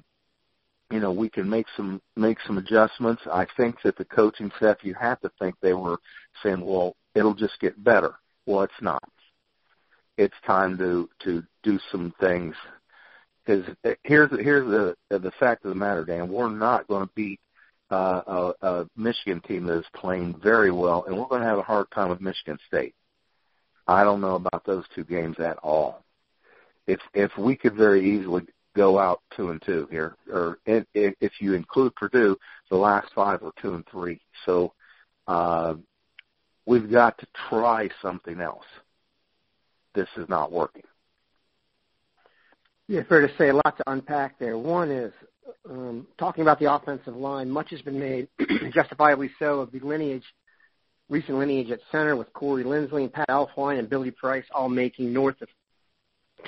you 0.92 1.00
know 1.00 1.12
we 1.12 1.30
can 1.30 1.50
make 1.50 1.68
some 1.76 2.02
make 2.16 2.38
some 2.46 2.58
adjustments. 2.58 3.22
I 3.32 3.46
think 3.58 3.82
that 3.84 3.98
the 3.98 4.06
coaching 4.06 4.52
staff 4.58 4.78
you 4.84 4.94
have 4.96 5.20
to 5.22 5.32
think 5.40 5.56
they 5.62 5.74
were 5.74 5.98
saying, 6.44 6.66
well, 6.66 6.96
it'll 7.16 7.34
just 7.34 7.60
get 7.60 7.84
better. 7.84 8.16
Well, 8.46 8.64
it's 8.64 8.82
not. 8.82 9.04
It's 10.18 10.36
time 10.46 10.78
to 10.78 11.10
to 11.24 11.44
do 11.64 11.80
some 11.92 12.14
things 12.20 12.56
because 13.46 13.76
here's 14.04 14.30
here's 14.40 14.68
the 14.68 14.96
the 15.18 15.32
fact 15.40 15.66
of 15.66 15.70
the 15.70 15.76
matter, 15.76 16.06
Dan. 16.06 16.30
We're 16.30 16.50
not 16.50 16.88
going 16.88 17.06
to 17.06 17.14
beat 17.16 17.40
uh, 17.90 18.54
a, 18.62 18.68
a 18.68 18.90
Michigan 18.96 19.42
team 19.42 19.66
that 19.66 19.80
is 19.80 19.86
playing 19.96 20.40
very 20.42 20.72
well, 20.72 21.06
and 21.08 21.18
we're 21.18 21.26
going 21.26 21.42
to 21.42 21.48
have 21.48 21.58
a 21.58 21.64
hard 21.64 21.88
time 21.92 22.10
with 22.10 22.22
Michigan 22.22 22.60
State. 22.68 22.94
I 23.90 24.04
don't 24.04 24.22
know 24.22 24.36
about 24.36 24.66
those 24.66 24.86
two 24.96 25.04
games 25.04 25.40
at 25.40 25.58
all 25.58 26.04
if 26.90 27.00
if 27.14 27.32
we 27.38 27.56
could 27.56 27.76
very 27.76 28.18
easily 28.18 28.44
go 28.76 28.98
out 28.98 29.22
two 29.36 29.52
and 29.52 29.62
two 29.62 29.88
here, 29.92 30.16
or 30.32 30.58
if, 30.66 30.86
if 30.94 31.34
you 31.40 31.54
include 31.54 31.96
Purdue, 31.96 32.38
the 32.70 32.78
last 32.78 33.12
five 33.14 33.44
are 33.44 33.52
two 33.62 33.76
and 33.76 33.86
three. 33.88 34.20
So 34.46 34.74
uh, 35.28 35.76
we've 36.66 36.90
got 36.92 37.18
to 37.20 37.28
try 37.50 37.90
something 38.02 38.40
else. 38.40 38.66
This 39.94 40.08
is 40.18 40.28
not 40.30 40.52
working. 40.52 40.84
Yeah, 42.88 43.02
fair 43.08 43.28
to 43.28 43.38
say, 43.38 43.50
a 43.50 43.54
lot 43.54 43.78
to 43.78 43.84
unpack 43.88 44.40
there. 44.40 44.58
One 44.58 44.90
is 44.90 45.14
um, 45.70 46.08
talking 46.18 46.42
about 46.42 46.60
the 46.60 46.74
offensive 46.74 47.16
line. 47.16 47.50
Much 47.50 47.70
has 47.70 47.82
been 47.82 48.00
made, 48.00 48.28
justifiably 48.74 49.30
so, 49.38 49.60
of 49.60 49.72
the 49.72 49.80
lineage, 49.82 50.24
recent 51.10 51.38
lineage 51.38 51.72
at 51.72 51.80
center 51.92 52.16
with 52.16 52.32
Corey 52.34 52.64
Linsley 52.64 53.04
and 53.04 53.14
Pat 53.14 53.30
Elflein 53.30 53.80
and 53.80 53.90
Billy 53.90 54.12
Price, 54.12 54.46
all 54.52 54.70
making 54.70 55.12
north 55.12 55.42
of 55.42 55.50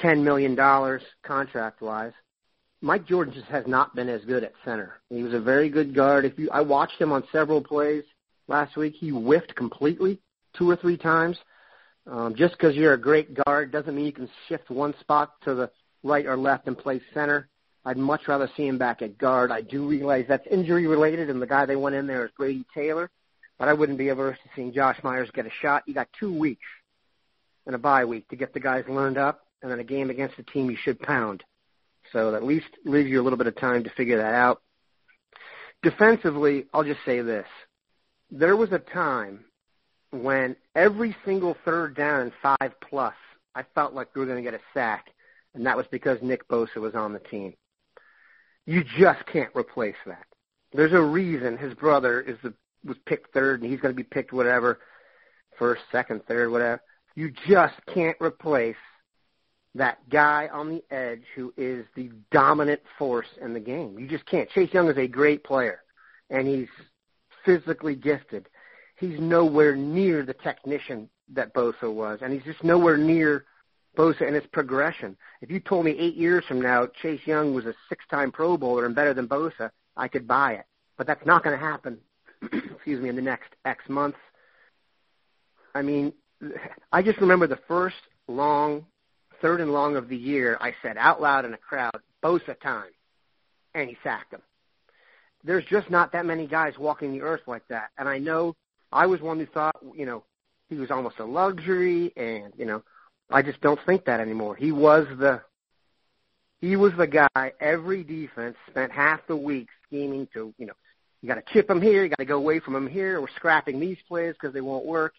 ten 0.01 0.23
million 0.23 0.55
dollars 0.55 1.01
contract 1.23 1.81
wise. 1.81 2.13
Mike 2.81 3.05
Jordan 3.05 3.33
just 3.33 3.47
has 3.47 3.67
not 3.67 3.95
been 3.95 4.09
as 4.09 4.23
good 4.25 4.43
at 4.43 4.53
center. 4.65 5.01
He 5.09 5.21
was 5.21 5.33
a 5.33 5.39
very 5.39 5.69
good 5.69 5.93
guard. 5.93 6.25
If 6.25 6.39
you, 6.39 6.49
I 6.51 6.61
watched 6.61 6.99
him 6.99 7.11
on 7.11 7.23
several 7.31 7.61
plays 7.61 8.03
last 8.47 8.75
week. 8.75 8.95
He 8.95 9.09
whiffed 9.09 9.55
completely 9.55 10.19
two 10.57 10.69
or 10.69 10.75
three 10.75 10.97
times. 10.97 11.37
Um, 12.07 12.33
just 12.35 12.53
because 12.53 12.75
you're 12.75 12.93
a 12.93 12.99
great 12.99 13.35
guard 13.45 13.71
doesn't 13.71 13.95
mean 13.95 14.05
you 14.05 14.11
can 14.11 14.29
shift 14.49 14.71
one 14.71 14.95
spot 14.99 15.33
to 15.43 15.53
the 15.53 15.69
right 16.03 16.25
or 16.25 16.35
left 16.35 16.67
and 16.67 16.75
play 16.75 16.99
center. 17.13 17.47
I'd 17.85 17.97
much 17.97 18.27
rather 18.27 18.49
see 18.57 18.65
him 18.67 18.79
back 18.79 19.03
at 19.03 19.17
guard. 19.17 19.51
I 19.51 19.61
do 19.61 19.87
realize 19.87 20.25
that's 20.27 20.45
injury 20.49 20.87
related, 20.87 21.29
and 21.29 21.39
the 21.39 21.47
guy 21.47 21.65
they 21.65 21.75
went 21.75 21.95
in 21.95 22.07
there 22.07 22.25
is 22.25 22.31
Brady 22.37 22.65
Taylor. 22.73 23.09
But 23.57 23.67
I 23.67 23.73
wouldn't 23.73 23.97
be 23.97 24.09
averse 24.09 24.37
to 24.43 24.49
seeing 24.55 24.73
Josh 24.73 24.99
Myers 25.03 25.29
get 25.33 25.45
a 25.45 25.51
shot. 25.61 25.83
You 25.85 25.93
got 25.93 26.09
two 26.19 26.33
weeks 26.33 26.65
and 27.65 27.75
a 27.75 27.79
bye 27.79 28.05
week 28.05 28.27
to 28.29 28.35
get 28.35 28.53
the 28.53 28.59
guys 28.59 28.85
learned 28.87 29.17
up 29.17 29.45
and 29.61 29.71
then 29.71 29.79
a 29.79 29.83
game 29.83 30.09
against 30.09 30.39
a 30.39 30.43
team 30.43 30.69
you 30.69 30.77
should 30.77 30.99
pound. 30.99 31.43
So 32.11 32.35
at 32.35 32.43
least 32.43 32.67
leaves 32.85 33.09
you 33.09 33.21
a 33.21 33.23
little 33.23 33.37
bit 33.37 33.47
of 33.47 33.55
time 33.55 33.83
to 33.83 33.89
figure 33.91 34.17
that 34.17 34.33
out. 34.33 34.61
Defensively, 35.83 36.65
I'll 36.73 36.83
just 36.83 36.99
say 37.05 37.21
this. 37.21 37.47
There 38.29 38.55
was 38.55 38.71
a 38.71 38.79
time 38.79 39.45
when 40.11 40.55
every 40.75 41.15
single 41.25 41.55
third 41.65 41.95
down 41.95 42.21
and 42.21 42.31
five 42.41 42.73
plus, 42.81 43.15
I 43.55 43.63
felt 43.75 43.93
like 43.93 44.13
we 44.13 44.19
were 44.19 44.27
going 44.27 44.43
to 44.43 44.49
get 44.49 44.59
a 44.59 44.63
sack, 44.73 45.07
and 45.53 45.65
that 45.65 45.77
was 45.77 45.85
because 45.91 46.19
Nick 46.21 46.47
Bosa 46.47 46.77
was 46.77 46.95
on 46.95 47.13
the 47.13 47.19
team. 47.19 47.53
You 48.65 48.83
just 48.97 49.25
can't 49.25 49.55
replace 49.55 49.95
that. 50.05 50.25
There's 50.73 50.93
a 50.93 51.01
reason 51.01 51.57
his 51.57 51.73
brother 51.73 52.21
is 52.21 52.37
the 52.43 52.53
was 52.85 52.97
picked 53.05 53.33
third, 53.33 53.61
and 53.61 53.69
he's 53.69 53.79
going 53.79 53.93
to 53.93 53.97
be 53.97 54.03
picked 54.03 54.33
whatever, 54.33 54.79
first, 55.57 55.81
second, 55.91 56.25
third, 56.27 56.51
whatever. 56.51 56.81
You 57.15 57.31
just 57.47 57.75
can't 57.93 58.17
replace 58.19 58.75
that 59.75 59.97
guy 60.09 60.49
on 60.51 60.69
the 60.69 60.83
edge 60.93 61.23
who 61.35 61.53
is 61.57 61.85
the 61.95 62.11
dominant 62.31 62.81
force 62.97 63.27
in 63.41 63.53
the 63.53 63.59
game. 63.59 63.97
You 63.97 64.07
just 64.07 64.25
can't. 64.25 64.49
Chase 64.49 64.73
Young 64.73 64.89
is 64.89 64.97
a 64.97 65.07
great 65.07 65.43
player, 65.43 65.81
and 66.29 66.47
he's 66.47 66.69
physically 67.45 67.95
gifted. 67.95 68.49
He's 68.97 69.19
nowhere 69.19 69.75
near 69.75 70.23
the 70.23 70.33
technician 70.33 71.09
that 71.33 71.53
Bosa 71.53 71.93
was, 71.93 72.19
and 72.21 72.33
he's 72.33 72.43
just 72.43 72.63
nowhere 72.63 72.97
near 72.97 73.45
Bosa 73.97 74.27
in 74.27 74.33
his 74.33 74.45
progression. 74.51 75.17
If 75.41 75.49
you 75.51 75.59
told 75.59 75.85
me 75.85 75.91
eight 75.91 76.15
years 76.15 76.45
from 76.45 76.61
now 76.61 76.87
Chase 77.01 77.21
Young 77.25 77.53
was 77.53 77.65
a 77.65 77.73
six-time 77.89 78.31
Pro 78.31 78.57
Bowler 78.57 78.85
and 78.85 78.95
better 78.95 79.13
than 79.13 79.27
Bosa, 79.27 79.71
I 79.95 80.07
could 80.07 80.27
buy 80.27 80.53
it. 80.53 80.65
But 80.97 81.07
that's 81.07 81.25
not 81.25 81.43
going 81.43 81.57
to 81.57 81.65
happen. 81.65 81.97
excuse 82.75 83.01
me, 83.01 83.09
in 83.09 83.15
the 83.15 83.21
next 83.21 83.49
X 83.65 83.83
months. 83.89 84.17
I 85.73 85.81
mean, 85.81 86.13
I 86.91 87.01
just 87.01 87.19
remember 87.19 87.47
the 87.47 87.59
first 87.67 87.95
long 88.27 88.85
third 89.41 89.61
and 89.61 89.73
long 89.73 89.95
of 89.95 90.07
the 90.07 90.17
year, 90.17 90.57
I 90.61 90.73
said 90.81 90.97
out 90.97 91.21
loud 91.21 91.45
in 91.45 91.53
a 91.53 91.57
crowd, 91.57 91.95
Bosa 92.23 92.59
time, 92.61 92.91
and 93.73 93.89
he 93.89 93.97
sacked 94.03 94.33
him. 94.33 94.41
There's 95.43 95.65
just 95.65 95.89
not 95.89 96.11
that 96.11 96.25
many 96.25 96.45
guys 96.45 96.77
walking 96.77 97.11
the 97.11 97.21
earth 97.21 97.41
like 97.47 97.67
that, 97.69 97.89
and 97.97 98.07
I 98.07 98.19
know 98.19 98.55
I 98.91 99.07
was 99.07 99.21
one 99.21 99.39
who 99.39 99.47
thought, 99.47 99.75
you 99.95 100.05
know, 100.05 100.23
he 100.69 100.75
was 100.75 100.91
almost 100.91 101.19
a 101.19 101.25
luxury, 101.25 102.13
and 102.15 102.53
you 102.57 102.65
know, 102.65 102.83
I 103.29 103.41
just 103.41 103.61
don't 103.61 103.79
think 103.85 104.05
that 104.05 104.19
anymore. 104.19 104.55
He 104.55 104.71
was 104.71 105.07
the 105.17 105.41
he 106.59 106.75
was 106.75 106.93
the 106.97 107.07
guy 107.07 107.53
every 107.59 108.03
defense 108.03 108.55
spent 108.69 108.91
half 108.91 109.25
the 109.27 109.35
week 109.35 109.67
scheming 109.87 110.27
to, 110.33 110.53
you 110.59 110.67
know, 110.67 110.73
you 111.21 111.27
got 111.27 111.35
to 111.35 111.53
chip 111.53 111.69
him 111.69 111.81
here, 111.81 112.03
you 112.03 112.09
got 112.09 112.17
to 112.19 112.25
go 112.25 112.37
away 112.37 112.59
from 112.59 112.75
him 112.75 112.87
here. 112.87 113.21
We're 113.21 113.27
scrapping 113.35 113.79
these 113.79 113.97
plays 114.07 114.33
because 114.33 114.53
they 114.53 114.61
won't 114.61 114.85
work. 114.85 115.13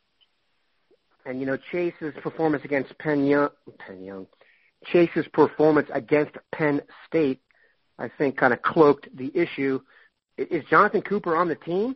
And 1.24 1.38
you 1.38 1.46
know 1.46 1.56
Chase's 1.70 2.14
performance 2.20 2.64
against 2.64 2.96
Penn 2.98 3.26
Young, 3.26 3.50
Penn 3.78 4.02
Young, 4.02 4.26
Chase's 4.86 5.26
performance 5.32 5.88
against 5.94 6.32
Penn 6.52 6.82
State, 7.06 7.40
I 7.98 8.10
think, 8.18 8.36
kind 8.36 8.52
of 8.52 8.60
cloaked 8.62 9.08
the 9.16 9.30
issue. 9.32 9.80
Is 10.36 10.64
Jonathan 10.68 11.02
Cooper 11.02 11.36
on 11.36 11.48
the 11.48 11.54
team? 11.54 11.94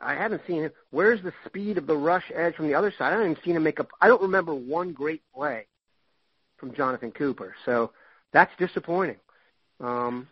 I 0.00 0.14
haven't 0.14 0.42
seen 0.46 0.62
him. 0.62 0.70
Where's 0.90 1.22
the 1.22 1.32
speed 1.46 1.78
of 1.78 1.86
the 1.86 1.96
rush 1.96 2.30
edge 2.34 2.54
from 2.54 2.68
the 2.68 2.74
other 2.74 2.92
side? 2.96 3.08
I 3.08 3.10
haven't 3.12 3.32
even 3.32 3.42
seen 3.44 3.56
him 3.56 3.64
make 3.64 3.80
a. 3.80 3.86
I 4.00 4.08
don't 4.08 4.22
remember 4.22 4.54
one 4.54 4.92
great 4.92 5.22
play 5.34 5.66
from 6.56 6.74
Jonathan 6.74 7.10
Cooper. 7.10 7.54
So 7.64 7.92
that's 8.32 8.52
disappointing. 8.58 9.16
Um, 9.80 10.28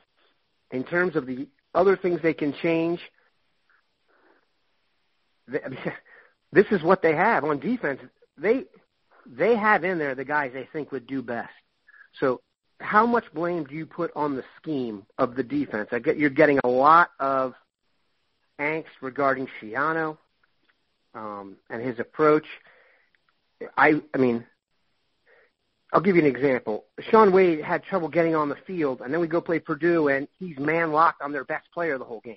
in 0.70 0.84
terms 0.84 1.16
of 1.16 1.26
the 1.26 1.48
other 1.74 1.96
things 1.96 2.20
they 2.22 2.34
can 2.34 2.54
change, 2.62 3.00
this 6.52 6.66
is 6.70 6.82
what 6.82 7.02
they 7.02 7.14
have 7.14 7.44
on 7.44 7.58
defense 7.58 8.00
they 8.40 8.64
they 9.26 9.56
have 9.56 9.84
in 9.84 9.98
there 9.98 10.14
the 10.14 10.24
guys 10.24 10.52
they 10.52 10.68
think 10.72 10.92
would 10.92 11.06
do 11.06 11.22
best. 11.22 11.52
So 12.18 12.40
how 12.80 13.06
much 13.06 13.24
blame 13.34 13.64
do 13.64 13.74
you 13.74 13.86
put 13.86 14.10
on 14.16 14.36
the 14.36 14.44
scheme 14.56 15.04
of 15.18 15.34
the 15.36 15.42
defense? 15.42 15.90
I 15.92 15.98
get 15.98 16.18
you're 16.18 16.30
getting 16.30 16.58
a 16.64 16.68
lot 16.68 17.10
of 17.20 17.54
angst 18.58 18.86
regarding 19.00 19.46
Schiano 19.60 20.16
um, 21.14 21.56
and 21.68 21.82
his 21.82 21.98
approach. 21.98 22.46
I 23.76 24.00
I 24.14 24.18
mean, 24.18 24.44
I'll 25.92 26.00
give 26.00 26.16
you 26.16 26.22
an 26.22 26.28
example. 26.28 26.84
Shaun 27.10 27.32
Wade 27.32 27.62
had 27.62 27.82
trouble 27.82 28.08
getting 28.08 28.34
on 28.36 28.48
the 28.48 28.56
field, 28.66 29.00
and 29.00 29.12
then 29.12 29.20
we 29.20 29.26
go 29.26 29.40
play 29.40 29.58
Purdue, 29.58 30.08
and 30.08 30.28
he's 30.38 30.58
man 30.58 30.92
locked 30.92 31.20
on 31.20 31.32
their 31.32 31.44
best 31.44 31.66
player 31.72 31.98
the 31.98 32.04
whole 32.04 32.20
game. 32.20 32.36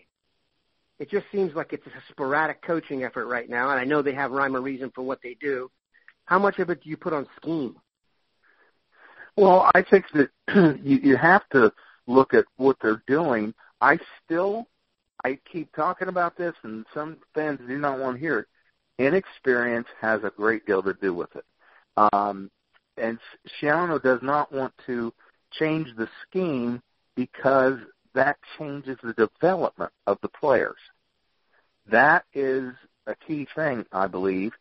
It 1.00 1.10
just 1.10 1.25
seems 1.31 1.53
like 1.53 1.74
it's 1.74 1.86
a 1.86 2.12
sporadic 2.12 2.62
coaching 2.62 3.03
effort 3.03 3.27
right 3.27 3.50
now, 3.50 3.69
and 3.69 3.79
I 3.79 3.83
know 3.83 4.01
they 4.01 4.13
have 4.13 4.31
rhyme 4.31 4.55
or 4.55 4.62
reason 4.62 4.91
for 4.93 5.03
what 5.03 5.19
they 5.22 5.36
do. 5.39 5.69
How 6.25 6.39
much 6.39 6.60
of 6.60 6.69
it 6.69 6.83
do 6.83 6.89
you 6.89 6.98
put 6.98 7.13
on 7.13 7.27
scheme? 7.36 7.75
Well, 9.36 9.69
I 9.74 9.81
think 9.81 10.05
that 10.13 10.29
you, 10.83 10.98
you 10.98 11.17
have 11.17 11.48
to 11.50 11.72
look 12.07 12.33
at 12.33 12.45
what 12.57 12.77
they're 12.81 13.03
doing. 13.07 13.53
I 13.81 14.00
still, 14.24 14.67
I 15.24 15.39
keep 15.51 15.75
talking 15.75 16.07
about 16.07 16.38
this, 16.38 16.53
and 16.63 16.86
some 16.93 17.17
fans 17.33 17.60
do 17.67 17.77
not 17.77 18.00
want 18.00 18.15
to 18.15 18.19
hear 18.19 18.39
it. 18.39 18.48
Inexperience 19.00 19.88
has 20.00 20.24
a 20.24 20.31
great 20.36 20.65
deal 20.65 20.83
to 20.83 20.93
do 20.93 21.13
with 21.13 21.36
it. 21.36 21.45
Um, 22.13 22.50
and 22.97 23.19
Schiano 23.62 24.01
does 24.01 24.19
not 24.21 24.51
want 24.51 24.73
to 24.85 25.13
change 25.51 25.88
the 25.97 26.07
scheme 26.27 26.81
because 27.15 27.79
that 28.13 28.38
changes 28.57 28.97
the 29.03 29.13
development 29.13 29.91
of 30.07 30.17
the 30.21 30.29
players. 30.29 30.77
That 31.89 32.25
is 32.33 32.73
a 33.07 33.15
key 33.15 33.47
thing, 33.55 33.85
I 33.91 34.07
believe 34.07 34.53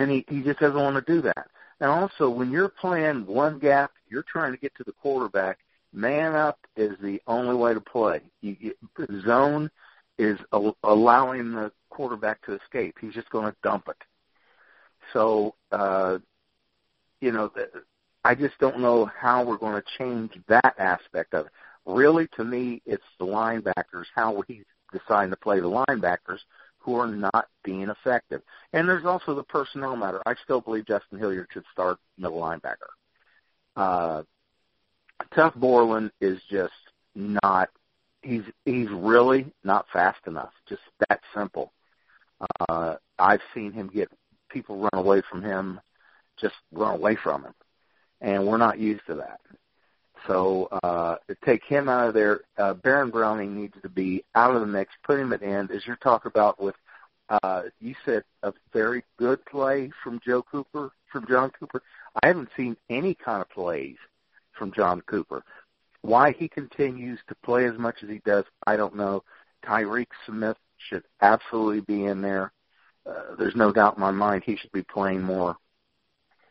and 0.00 0.10
he 0.10 0.24
he 0.28 0.42
just 0.42 0.58
doesn't 0.58 0.80
want 0.80 0.96
to 0.96 1.12
do 1.12 1.20
that. 1.20 1.46
And 1.80 1.90
also, 1.90 2.28
when 2.28 2.50
you're 2.50 2.68
playing 2.68 3.26
one 3.26 3.58
gap, 3.58 3.92
you're 4.08 4.24
trying 4.24 4.52
to 4.52 4.58
get 4.58 4.74
to 4.76 4.84
the 4.84 4.92
quarterback. 4.92 5.58
Man 5.92 6.34
up 6.34 6.58
is 6.76 6.96
the 7.02 7.20
only 7.26 7.54
way 7.54 7.74
to 7.74 7.80
play. 7.80 8.20
You, 8.42 8.56
you, 8.60 8.74
zone 9.24 9.70
is 10.18 10.38
a, 10.52 10.70
allowing 10.84 11.52
the 11.52 11.72
quarterback 11.88 12.44
to 12.46 12.54
escape. 12.54 12.96
He's 13.00 13.14
just 13.14 13.30
going 13.30 13.50
to 13.50 13.56
dump 13.62 13.88
it. 13.88 13.96
So, 15.12 15.54
uh, 15.72 16.18
you 17.20 17.32
know, 17.32 17.50
I 18.24 18.34
just 18.34 18.58
don't 18.58 18.80
know 18.80 19.06
how 19.06 19.44
we're 19.44 19.56
going 19.58 19.80
to 19.80 19.98
change 19.98 20.32
that 20.48 20.74
aspect 20.78 21.34
of 21.34 21.46
it. 21.46 21.52
Really, 21.86 22.28
to 22.36 22.44
me, 22.44 22.82
it's 22.84 23.02
the 23.18 23.26
linebackers, 23.26 24.04
how 24.14 24.42
we 24.46 24.64
decide 24.92 25.30
to 25.30 25.36
play 25.36 25.60
the 25.60 25.84
linebackers 25.88 26.40
who 26.78 26.96
are 26.96 27.06
not 27.06 27.46
being 27.62 27.88
effective. 27.88 28.42
And 28.72 28.88
there's 28.88 29.04
also 29.04 29.34
the 29.34 29.42
personnel 29.44 29.96
matter. 29.96 30.22
I 30.26 30.34
still 30.42 30.60
believe 30.60 30.86
Justin 30.86 31.18
Hilliard 31.18 31.48
should 31.52 31.64
start 31.72 31.98
middle 32.18 32.40
linebacker. 32.40 32.90
Uh, 33.76 34.22
Tuf 35.34 35.54
Borland 35.54 36.10
is 36.20 36.40
just 36.50 36.72
not. 37.14 37.68
He's 38.22 38.42
he's 38.64 38.88
really 38.90 39.52
not 39.64 39.86
fast 39.92 40.20
enough. 40.26 40.52
Just 40.68 40.82
that 41.08 41.20
simple. 41.34 41.72
Uh, 42.68 42.96
I've 43.18 43.40
seen 43.54 43.72
him 43.72 43.88
get 43.88 44.10
people 44.50 44.76
run 44.78 45.04
away 45.04 45.22
from 45.30 45.42
him, 45.42 45.80
just 46.40 46.54
run 46.72 46.94
away 46.94 47.16
from 47.16 47.44
him, 47.44 47.54
and 48.20 48.46
we're 48.46 48.56
not 48.56 48.78
used 48.78 49.06
to 49.06 49.16
that. 49.16 49.40
So 50.26 50.68
uh, 50.82 51.16
take 51.44 51.64
him 51.64 51.88
out 51.88 52.08
of 52.08 52.14
there, 52.14 52.40
uh, 52.58 52.74
Baron 52.74 53.10
Browning 53.10 53.56
needs 53.56 53.74
to 53.82 53.88
be 53.88 54.24
out 54.34 54.54
of 54.54 54.60
the 54.60 54.66
mix. 54.66 54.92
Put 55.04 55.18
him 55.18 55.32
at 55.32 55.42
end, 55.42 55.70
as 55.70 55.86
you're 55.86 55.96
talking 55.96 56.30
about 56.30 56.60
with. 56.60 56.74
Uh, 57.44 57.62
you 57.80 57.94
said 58.04 58.24
a 58.42 58.52
very 58.72 59.04
good 59.16 59.44
play 59.46 59.88
from 60.02 60.20
Joe 60.26 60.42
Cooper, 60.42 60.90
from 61.12 61.26
John 61.28 61.50
Cooper. 61.50 61.80
I 62.20 62.26
haven't 62.26 62.48
seen 62.56 62.76
any 62.88 63.14
kind 63.14 63.40
of 63.40 63.48
plays 63.50 63.96
from 64.58 64.72
John 64.72 65.00
Cooper. 65.02 65.44
Why 66.02 66.32
he 66.32 66.48
continues 66.48 67.20
to 67.28 67.36
play 67.36 67.66
as 67.66 67.78
much 67.78 68.02
as 68.02 68.08
he 68.08 68.20
does, 68.24 68.44
I 68.66 68.76
don't 68.76 68.96
know. 68.96 69.22
Tyreke 69.64 70.06
Smith 70.26 70.56
should 70.78 71.04
absolutely 71.20 71.82
be 71.82 72.04
in 72.06 72.20
there. 72.20 72.52
Uh, 73.06 73.36
there's 73.38 73.56
no 73.56 73.72
doubt 73.72 73.96
in 73.96 74.00
my 74.00 74.10
mind 74.10 74.42
he 74.44 74.56
should 74.56 74.72
be 74.72 74.82
playing 74.82 75.22
more 75.22 75.56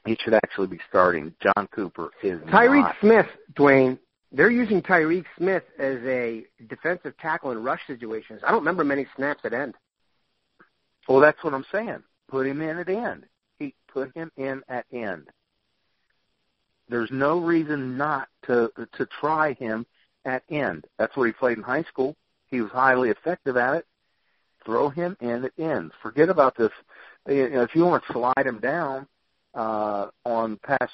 he 0.06 0.18
should 0.24 0.34
actually 0.34 0.68
be 0.68 0.79
starting. 0.89 1.34
John 1.41 1.68
Cooper 1.72 2.10
is 2.24 2.39
Tyreke 2.41 2.82
not. 2.82 2.96
Smith, 3.01 3.27
Duane. 3.56 4.00
They're 4.32 4.51
using 4.51 4.82
Tyreke 4.82 5.25
Smith 5.38 5.63
as 5.79 5.98
a 6.06 6.46
defensive 6.68 7.18
tackle 7.18 7.51
in 7.51 7.63
rush 7.63 7.82
situations. 7.88 8.41
I 8.46 8.51
don't 8.51 8.60
remember 8.60 8.84
many 8.84 9.08
snaps 9.15 9.41
at 9.44 9.53
end. 9.53 9.75
Well, 11.08 11.20
that's 11.20 11.44
what 11.44 11.53
I'm 11.53 11.65
saying. 11.72 12.03
Put 12.29 12.46
him 12.46 12.62
in 12.62 12.77
at 12.77 12.89
end. 12.89 13.25
He 13.58 13.74
put 13.91 14.15
him 14.15 14.32
in 14.38 14.62
at 14.70 14.86
end. 14.94 15.27
There's 16.88 17.10
no 17.12 17.39
reason 17.39 17.98
not 17.98 18.29
to 18.46 18.72
to 18.94 19.06
try 19.20 19.53
him 19.53 19.86
at 20.25 20.44
end. 20.50 20.86
That's 20.98 21.15
where 21.15 21.27
he 21.27 21.34
played 21.34 21.58
in 21.58 21.63
high 21.63 21.84
school. 21.84 22.15
He 22.48 22.62
was 22.62 22.72
highly 22.72 23.10
effective 23.10 23.58
at 23.58 23.75
it. 23.75 23.86
Throw 24.65 24.89
him 24.89 25.18
in 25.22 25.46
at 25.46 25.51
end. 25.58 25.91
Forget 26.01 26.29
about 26.29 26.56
this. 26.58 26.72
You 27.27 27.50
know, 27.50 27.63
if 27.63 27.75
you 27.75 27.86
want 27.86 28.03
to 28.06 28.13
slide 28.13 28.46
him 28.46 28.60
down, 28.60 29.08
uh, 29.53 30.08
on 30.25 30.58
pass. 30.58 30.89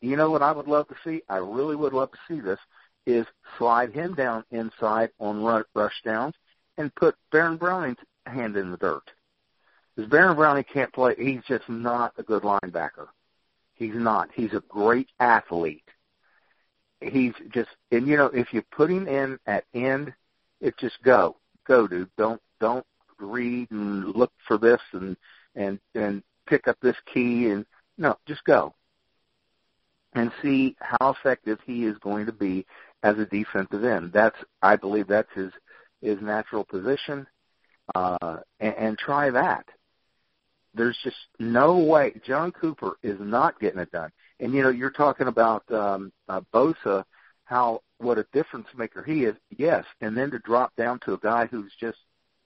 You 0.00 0.16
know 0.16 0.30
what 0.30 0.42
I 0.42 0.52
would 0.52 0.68
love 0.68 0.88
to 0.88 0.96
see? 1.04 1.22
I 1.28 1.36
really 1.36 1.76
would 1.76 1.92
love 1.92 2.10
to 2.12 2.18
see 2.28 2.40
this 2.40 2.60
is 3.06 3.26
slide 3.56 3.92
him 3.92 4.14
down 4.14 4.44
inside 4.50 5.10
on 5.20 5.42
rush 5.74 6.02
downs 6.04 6.34
and 6.76 6.94
put 6.96 7.14
Baron 7.30 7.56
Browning's 7.56 7.98
hand 8.26 8.56
in 8.56 8.70
the 8.70 8.76
dirt. 8.76 9.10
Because 9.94 10.10
Baron 10.10 10.36
Browning 10.36 10.64
can't 10.64 10.92
play. 10.92 11.14
He's 11.16 11.42
just 11.48 11.68
not 11.68 12.12
a 12.18 12.22
good 12.22 12.42
linebacker. 12.42 13.06
He's 13.74 13.94
not. 13.94 14.30
He's 14.34 14.52
a 14.52 14.62
great 14.68 15.08
athlete. 15.20 15.88
He's 17.00 17.32
just, 17.50 17.70
and 17.92 18.06
you 18.06 18.16
know, 18.16 18.26
if 18.26 18.52
you 18.52 18.62
put 18.72 18.90
him 18.90 19.06
in 19.06 19.38
at 19.46 19.64
end, 19.74 20.12
it 20.60 20.76
just 20.78 21.02
go, 21.02 21.36
go, 21.66 21.86
dude. 21.86 22.10
Don't 22.16 22.40
don't 22.58 22.86
read 23.18 23.70
and 23.70 24.14
look 24.14 24.32
for 24.46 24.58
this 24.58 24.80
and 24.92 25.16
and 25.54 25.78
and 25.94 26.22
pick 26.46 26.68
up 26.68 26.78
this 26.80 26.96
key 27.12 27.50
and 27.50 27.66
no, 27.98 28.16
just 28.26 28.44
go 28.44 28.74
and 30.14 30.32
see 30.42 30.76
how 30.80 31.10
effective 31.10 31.58
he 31.64 31.84
is 31.84 31.96
going 31.98 32.26
to 32.26 32.32
be 32.32 32.66
as 33.02 33.18
a 33.18 33.26
defensive 33.26 33.84
end. 33.84 34.12
That's 34.12 34.36
I 34.62 34.76
believe 34.76 35.06
that's 35.06 35.32
his 35.34 35.52
his 36.00 36.20
natural 36.20 36.64
position, 36.64 37.26
uh, 37.94 38.38
and, 38.60 38.74
and 38.76 38.98
try 38.98 39.30
that. 39.30 39.66
There's 40.74 40.98
just 41.02 41.16
no 41.38 41.78
way 41.78 42.14
John 42.24 42.52
Cooper 42.52 42.98
is 43.02 43.16
not 43.18 43.58
getting 43.60 43.80
it 43.80 43.92
done. 43.92 44.10
And 44.40 44.52
you 44.52 44.62
know, 44.62 44.68
you're 44.68 44.90
talking 44.90 45.28
about 45.28 45.70
um, 45.72 46.12
uh, 46.28 46.42
Bosa, 46.52 47.04
how 47.44 47.80
what 47.98 48.18
a 48.18 48.26
difference 48.32 48.66
maker 48.76 49.02
he 49.02 49.24
is. 49.24 49.36
Yes, 49.56 49.84
and 50.00 50.16
then 50.16 50.30
to 50.32 50.38
drop 50.40 50.74
down 50.76 51.00
to 51.00 51.14
a 51.14 51.18
guy 51.18 51.46
who's 51.46 51.72
just 51.80 51.98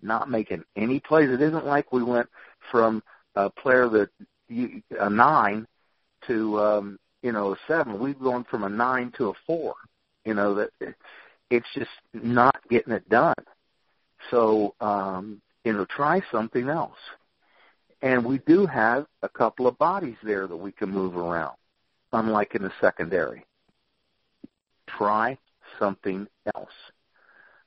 not 0.02 0.30
making 0.30 0.62
any 0.76 1.00
plays. 1.00 1.30
It 1.30 1.42
isn't 1.42 1.66
like 1.66 1.92
we 1.92 2.02
went 2.02 2.28
from 2.70 3.02
a 3.34 3.50
player 3.50 3.88
that 3.88 4.10
a 4.50 5.10
nine 5.10 5.66
to 6.26 6.60
um, 6.60 6.98
you 7.22 7.32
know 7.32 7.52
a 7.52 7.56
seven. 7.66 7.98
We've 7.98 8.18
gone 8.18 8.44
from 8.50 8.64
a 8.64 8.68
nine 8.68 9.12
to 9.18 9.30
a 9.30 9.32
four. 9.46 9.74
You 10.24 10.34
know 10.34 10.54
that 10.54 10.94
it's 11.50 11.66
just 11.74 11.90
not 12.12 12.56
getting 12.68 12.92
it 12.92 13.08
done. 13.08 13.34
So 14.30 14.74
um, 14.80 15.40
you 15.64 15.72
know, 15.72 15.84
try 15.84 16.22
something 16.32 16.68
else. 16.68 16.98
And 18.02 18.24
we 18.24 18.38
do 18.38 18.66
have 18.66 19.06
a 19.22 19.28
couple 19.28 19.66
of 19.66 19.76
bodies 19.78 20.16
there 20.22 20.46
that 20.46 20.56
we 20.56 20.72
can 20.72 20.90
move 20.90 21.16
around, 21.16 21.56
unlike 22.12 22.54
in 22.54 22.62
the 22.62 22.72
secondary. 22.80 23.44
Try 24.86 25.38
something 25.78 26.26
else. 26.54 26.72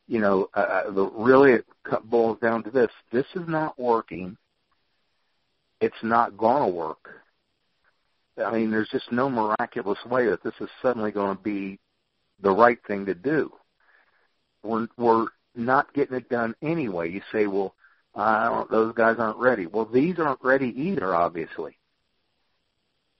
You 0.07 0.19
know, 0.19 0.49
uh, 0.55 0.59
uh 0.59 0.91
the, 0.91 1.05
really 1.05 1.53
it 1.53 1.65
boils 2.05 2.39
down 2.39 2.63
to 2.63 2.71
this: 2.71 2.89
this 3.11 3.25
is 3.35 3.47
not 3.47 3.79
working 3.79 4.37
it's 5.83 6.01
not 6.01 6.37
going 6.37 6.63
to 6.63 6.73
work. 6.75 7.09
I 8.43 8.51
mean, 8.51 8.71
there's 8.71 8.89
just 8.89 9.11
no 9.11 9.29
miraculous 9.29 9.99
way 10.05 10.27
that 10.27 10.41
this 10.41 10.53
is 10.61 10.69
suddenly 10.81 11.11
going 11.11 11.35
to 11.35 11.43
be 11.43 11.79
the 12.41 12.51
right 12.51 12.79
thing 12.87 13.05
to 13.05 13.13
do. 13.13 13.51
We're 14.63 14.87
we're 14.97 15.27
not 15.55 15.93
getting 15.93 16.15
it 16.15 16.29
done 16.29 16.55
anyway. 16.61 17.11
You 17.11 17.21
say, 17.31 17.47
well, 17.47 17.75
I 18.15 18.45
don't, 18.45 18.71
those 18.71 18.95
guys 18.95 19.17
aren't 19.19 19.37
ready. 19.37 19.67
Well, 19.67 19.85
these 19.85 20.17
aren't 20.19 20.43
ready 20.43 20.73
either, 20.75 21.13
obviously. 21.13 21.77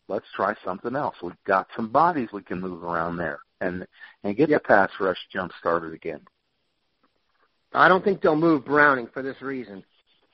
Let's 0.07 0.25
try 0.35 0.55
something 0.63 0.95
else. 0.95 1.15
We've 1.21 1.33
got 1.45 1.67
some 1.75 1.89
bodies 1.89 2.29
we 2.31 2.41
can 2.41 2.61
move 2.61 2.83
around 2.83 3.17
there 3.17 3.39
and 3.61 3.85
and 4.23 4.37
get 4.37 4.49
yep. 4.49 4.63
the 4.63 4.67
pass 4.67 4.89
rush 4.99 5.19
jump 5.31 5.51
started 5.59 5.93
again. 5.93 6.21
I 7.73 7.87
don't 7.87 8.03
think 8.03 8.21
they'll 8.21 8.35
move 8.35 8.65
Browning 8.65 9.09
for 9.13 9.21
this 9.21 9.41
reason 9.41 9.83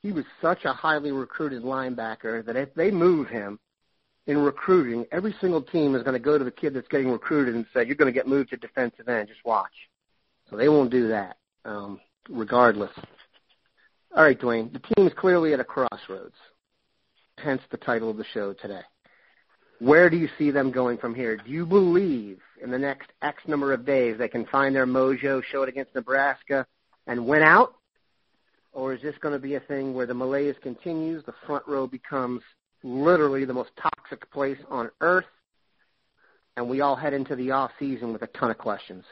he 0.02 0.12
was 0.12 0.26
such 0.42 0.66
a 0.66 0.74
highly 0.74 1.12
recruited 1.12 1.64
linebacker 1.64 2.46
that 2.46 2.56
if 2.56 2.74
they 2.74 2.92
move 2.92 3.28
him 3.28 3.60
in 4.28 4.38
recruiting, 4.38 5.06
every 5.12 5.36
single 5.42 5.62
team 5.62 5.96
is 5.96 6.04
going 6.04 6.14
to 6.14 6.20
go 6.20 6.38
to 6.38 6.44
the 6.44 6.52
kid 6.52 6.74
that's 6.74 6.88
getting 6.88 7.10
recruited 7.10 7.56
and 7.56 7.66
say, 7.74 7.86
"You're 7.86 7.96
going 7.96 8.12
to 8.12 8.18
get 8.18 8.28
moved 8.28 8.50
to 8.52 8.58
defensive 8.58 9.10
end. 9.10 9.28
Just 9.28 9.44
watch." 9.44 9.74
So 10.50 10.56
they 10.56 10.70
won't 10.70 10.92
do 10.92 11.08
that, 11.10 11.38
um, 11.66 12.00
regardless. 12.30 12.92
All 14.16 14.24
right, 14.24 14.40
Duane. 14.40 14.72
The 14.72 14.96
team 14.96 15.08
is 15.08 15.14
clearly 15.14 15.54
at 15.54 15.60
a 15.60 15.64
crossroads. 15.64 16.36
Hence 17.38 17.62
the 17.70 17.78
title 17.78 18.10
of 18.10 18.18
the 18.18 18.26
show 18.34 18.54
today. 18.54 18.82
Where 19.80 20.10
do 20.10 20.18
you 20.18 20.28
see 20.38 20.52
them 20.52 20.72
going 20.72 20.98
from 20.98 21.16
here? 21.16 21.38
Do 21.38 21.50
you 21.50 21.66
believe 21.66 22.40
in 22.62 22.70
the 22.70 22.78
next 22.78 23.12
X 23.22 23.44
number 23.48 23.72
of 23.72 23.86
days 23.86 24.18
they 24.18 24.28
can 24.28 24.46
find 24.48 24.76
their 24.76 24.86
mojo, 24.86 25.42
show 25.44 25.64
it 25.64 25.70
against 25.70 25.96
Nebraska, 25.96 26.66
and 27.08 27.26
win 27.26 27.44
out? 27.44 27.76
Or 28.72 28.94
is 28.94 29.02
this 29.02 29.16
going 29.20 29.34
to 29.34 29.40
be 29.40 29.56
a 29.56 29.60
thing 29.60 29.94
where 29.94 30.06
the 30.06 30.14
malaise 30.14 30.56
continues, 30.62 31.24
the 31.26 31.34
front 31.46 31.68
row 31.68 31.88
becomes 31.88 32.42
literally 32.84 33.46
the 33.46 33.54
most 33.54 33.72
toxic 33.82 34.30
place 34.32 34.58
on 34.70 34.90
earth, 35.02 35.26
and 36.56 36.70
we 36.70 36.82
all 36.82 36.96
head 36.96 37.14
into 37.14 37.36
the 37.36 37.52
off 37.52 37.72
season 37.80 38.14
with 38.14 38.22
a 38.22 38.28
ton 38.28 38.52
of 38.52 38.58
questions? 38.58 39.04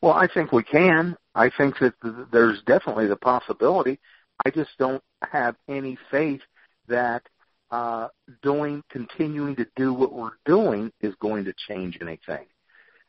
Well, 0.00 0.14
I 0.14 0.26
think 0.26 0.52
we 0.52 0.64
can. 0.64 1.16
I 1.34 1.50
think 1.56 1.78
that 1.78 1.94
there's 2.32 2.60
definitely 2.66 3.06
the 3.06 3.16
possibility. 3.16 4.00
I 4.44 4.50
just 4.50 4.70
don't 4.78 5.02
have 5.30 5.54
any 5.68 5.96
faith 6.10 6.40
that 6.88 7.22
uh, 7.70 8.08
doing, 8.42 8.82
continuing 8.90 9.56
to 9.56 9.66
do 9.76 9.94
what 9.94 10.12
we're 10.12 10.30
doing 10.44 10.92
is 11.00 11.14
going 11.20 11.44
to 11.44 11.54
change 11.68 11.98
anything. 12.00 12.46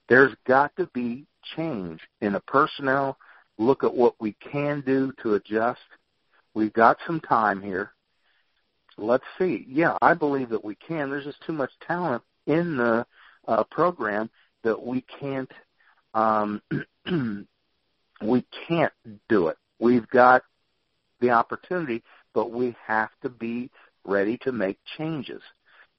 There's 0.07 0.33
got 0.47 0.75
to 0.77 0.89
be 0.93 1.25
change 1.55 1.99
in 2.21 2.33
the 2.33 2.39
personnel 2.41 3.17
look 3.57 3.83
at 3.83 3.93
what 3.93 4.15
we 4.19 4.33
can 4.33 4.81
do 4.85 5.13
to 5.21 5.35
adjust. 5.35 5.81
We've 6.53 6.73
got 6.73 6.97
some 7.05 7.19
time 7.19 7.61
here. 7.61 7.91
Let's 8.97 9.23
see. 9.39 9.65
Yeah, 9.67 9.97
I 10.01 10.13
believe 10.13 10.49
that 10.49 10.63
we 10.63 10.75
can. 10.75 11.09
There's 11.09 11.25
just 11.25 11.41
too 11.45 11.53
much 11.53 11.71
talent 11.87 12.23
in 12.45 12.77
the 12.77 13.05
uh, 13.47 13.63
program 13.65 14.29
that 14.63 14.81
we 14.81 15.03
can't 15.19 15.51
um, 16.13 16.61
we 18.21 18.45
can't 18.67 18.93
do 19.29 19.47
it. 19.47 19.57
We've 19.79 20.07
got 20.09 20.43
the 21.19 21.31
opportunity, 21.31 22.03
but 22.33 22.51
we 22.51 22.75
have 22.85 23.09
to 23.23 23.29
be 23.29 23.69
ready 24.05 24.37
to 24.39 24.51
make 24.51 24.77
changes. 24.97 25.41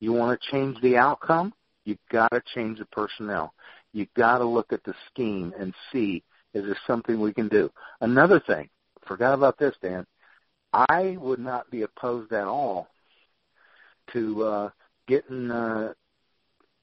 You 0.01 0.13
want 0.13 0.41
to 0.41 0.51
change 0.51 0.81
the 0.81 0.97
outcome? 0.97 1.53
You've 1.85 1.99
got 2.11 2.29
to 2.29 2.43
change 2.55 2.79
the 2.79 2.87
personnel. 2.87 3.55
You've 3.93 4.13
got 4.15 4.39
to 4.39 4.45
look 4.45 4.73
at 4.73 4.85
the 4.85 4.95
scheme 5.11 5.53
and 5.59 5.75
see 5.93 6.23
is 6.55 6.65
there 6.65 6.79
something 6.87 7.21
we 7.21 7.33
can 7.33 7.49
do. 7.49 7.71
Another 8.01 8.41
thing, 8.41 8.69
forgot 9.07 9.35
about 9.35 9.59
this, 9.59 9.75
Dan. 9.83 10.07
I 10.73 11.17
would 11.21 11.39
not 11.39 11.71
be 11.71 11.83
opposed 11.83 12.33
at 12.33 12.47
all 12.47 12.89
to 14.13 14.45
uh, 14.45 14.71
getting 15.07 15.51
uh, 15.51 15.93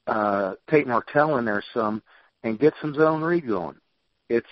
uh, 0.07 0.55
Tate 0.69 0.87
Martell 0.87 1.37
in 1.37 1.45
there 1.45 1.63
some 1.73 2.01
and 2.43 2.59
get 2.59 2.73
some 2.81 2.93
zone 2.93 3.21
read 3.21 3.47
going. 3.47 3.75
It's 4.29 4.47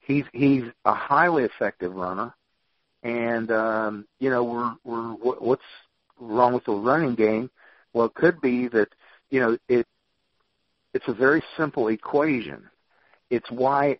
he's 0.00 0.24
he's 0.32 0.64
a 0.84 0.94
highly 0.94 1.44
effective 1.44 1.94
runner, 1.94 2.34
and 3.02 3.50
um, 3.50 4.06
you 4.20 4.30
know 4.30 4.44
we're 4.44 4.74
we're 4.84 5.12
what's 5.14 5.62
wrong 6.20 6.52
with 6.54 6.64
the 6.64 6.72
running 6.72 7.14
game? 7.14 7.50
Well, 7.92 8.06
it 8.06 8.14
could 8.14 8.40
be 8.40 8.68
that 8.68 8.88
you 9.30 9.40
know 9.40 9.58
it 9.68 9.86
it's 10.92 11.08
a 11.08 11.14
very 11.14 11.42
simple 11.56 11.88
equation. 11.88 12.68
It's 13.30 13.50
why 13.50 13.98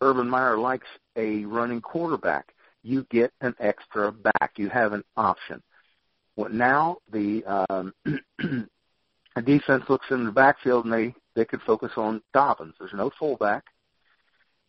Urban 0.00 0.28
Meyer 0.28 0.58
likes 0.58 0.86
a 1.16 1.44
running 1.44 1.80
quarterback. 1.80 2.54
You 2.82 3.06
get 3.10 3.32
an 3.40 3.54
extra 3.60 4.12
back. 4.12 4.52
You 4.56 4.68
have 4.68 4.92
an 4.92 5.04
option. 5.16 5.62
Well, 6.36 6.50
now 6.50 6.98
the 7.12 7.44
um, 7.70 7.94
defense 9.44 9.84
looks 9.88 10.06
in 10.10 10.24
the 10.24 10.32
backfield 10.32 10.84
and 10.84 10.92
they 10.92 11.14
they 11.34 11.44
can 11.44 11.60
focus 11.60 11.92
on 11.96 12.22
Dobbins. 12.32 12.74
There's 12.78 12.92
no 12.92 13.10
fullback. 13.18 13.64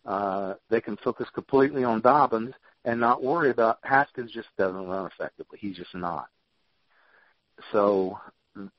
Uh, 0.06 0.54
they 0.70 0.82
can 0.82 0.98
focus 0.98 1.28
completely 1.34 1.84
on 1.84 2.02
Dobbins 2.02 2.54
and 2.86 3.00
not 3.00 3.24
worry 3.24 3.50
about 3.50 3.80
Haskins. 3.84 4.32
Just 4.32 4.50
doesn't 4.58 4.88
run 4.88 5.08
effectively. 5.08 5.58
He's 5.60 5.76
just 5.76 5.94
not. 5.94 6.28
So 7.72 8.18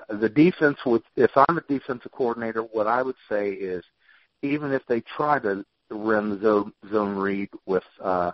the 0.08 0.28
defense 0.28 0.78
would, 0.86 1.02
if 1.16 1.30
I'm 1.36 1.58
a 1.58 1.62
defensive 1.62 2.12
coordinator, 2.12 2.62
what 2.62 2.86
I 2.86 3.02
would 3.02 3.16
say 3.28 3.50
is, 3.50 3.84
even 4.42 4.72
if 4.72 4.82
they 4.86 5.00
try 5.00 5.38
to 5.40 5.64
the 5.88 6.38
zone, 6.42 6.72
zone 6.90 7.16
read 7.16 7.48
with 7.66 7.84
uh, 8.02 8.32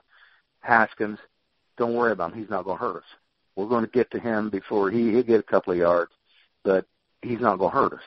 Haskins, 0.61 1.19
don't 1.77 1.95
worry 1.95 2.13
about 2.13 2.33
him. 2.33 2.41
He's 2.41 2.51
not 2.51 2.65
going 2.65 2.79
to 2.79 2.85
hurt 2.85 2.97
us. 2.99 3.09
We're 3.57 3.69
going 3.69 3.85
to 3.85 3.91
get 3.91 4.11
to 4.13 4.19
him 4.19 4.51
before 4.51 4.91
he 4.91 5.11
he'll 5.11 5.23
get 5.23 5.41
a 5.41 5.45
couple 5.45 5.73
of 5.73 5.79
yards, 5.79 6.13
but 6.65 6.87
he's 7.21 7.41
not 7.41 7.59
going 7.59 7.71
to 7.71 7.77
hurt 7.77 7.93
us. 7.93 8.05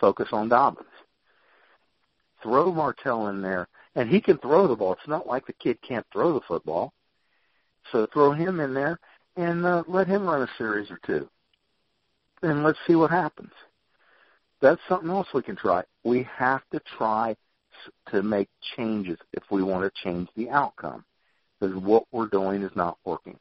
Focus 0.00 0.28
on 0.32 0.48
Dobbins. 0.48 0.86
Throw 2.42 2.72
Martell 2.72 3.28
in 3.28 3.40
there, 3.40 3.68
and 3.94 4.08
he 4.08 4.20
can 4.20 4.38
throw 4.38 4.66
the 4.66 4.76
ball. 4.76 4.94
It's 4.94 5.08
not 5.08 5.26
like 5.26 5.46
the 5.46 5.52
kid 5.52 5.78
can't 5.80 6.06
throw 6.12 6.34
the 6.34 6.40
football. 6.46 6.92
So 7.90 8.06
throw 8.12 8.32
him 8.32 8.60
in 8.60 8.74
there 8.74 8.98
and 9.36 9.64
uh, 9.64 9.82
let 9.88 10.06
him 10.06 10.26
run 10.26 10.42
a 10.42 10.48
series 10.58 10.90
or 10.90 11.00
two, 11.06 11.28
and 12.42 12.62
let's 12.62 12.78
see 12.86 12.94
what 12.94 13.10
happens. 13.10 13.52
That's 14.60 14.80
something 14.88 15.10
else 15.10 15.28
we 15.34 15.42
can 15.42 15.56
try. 15.56 15.82
We 16.04 16.28
have 16.36 16.62
to 16.70 16.80
try 16.96 17.36
to 18.10 18.22
make 18.22 18.48
changes 18.76 19.18
if 19.32 19.42
we 19.50 19.62
want 19.62 19.84
to 19.84 20.02
change 20.02 20.28
the 20.36 20.50
outcome, 20.50 21.04
because 21.60 21.76
what 21.76 22.04
we're 22.12 22.28
doing 22.28 22.62
is 22.62 22.70
not 22.74 22.98
working. 23.04 23.38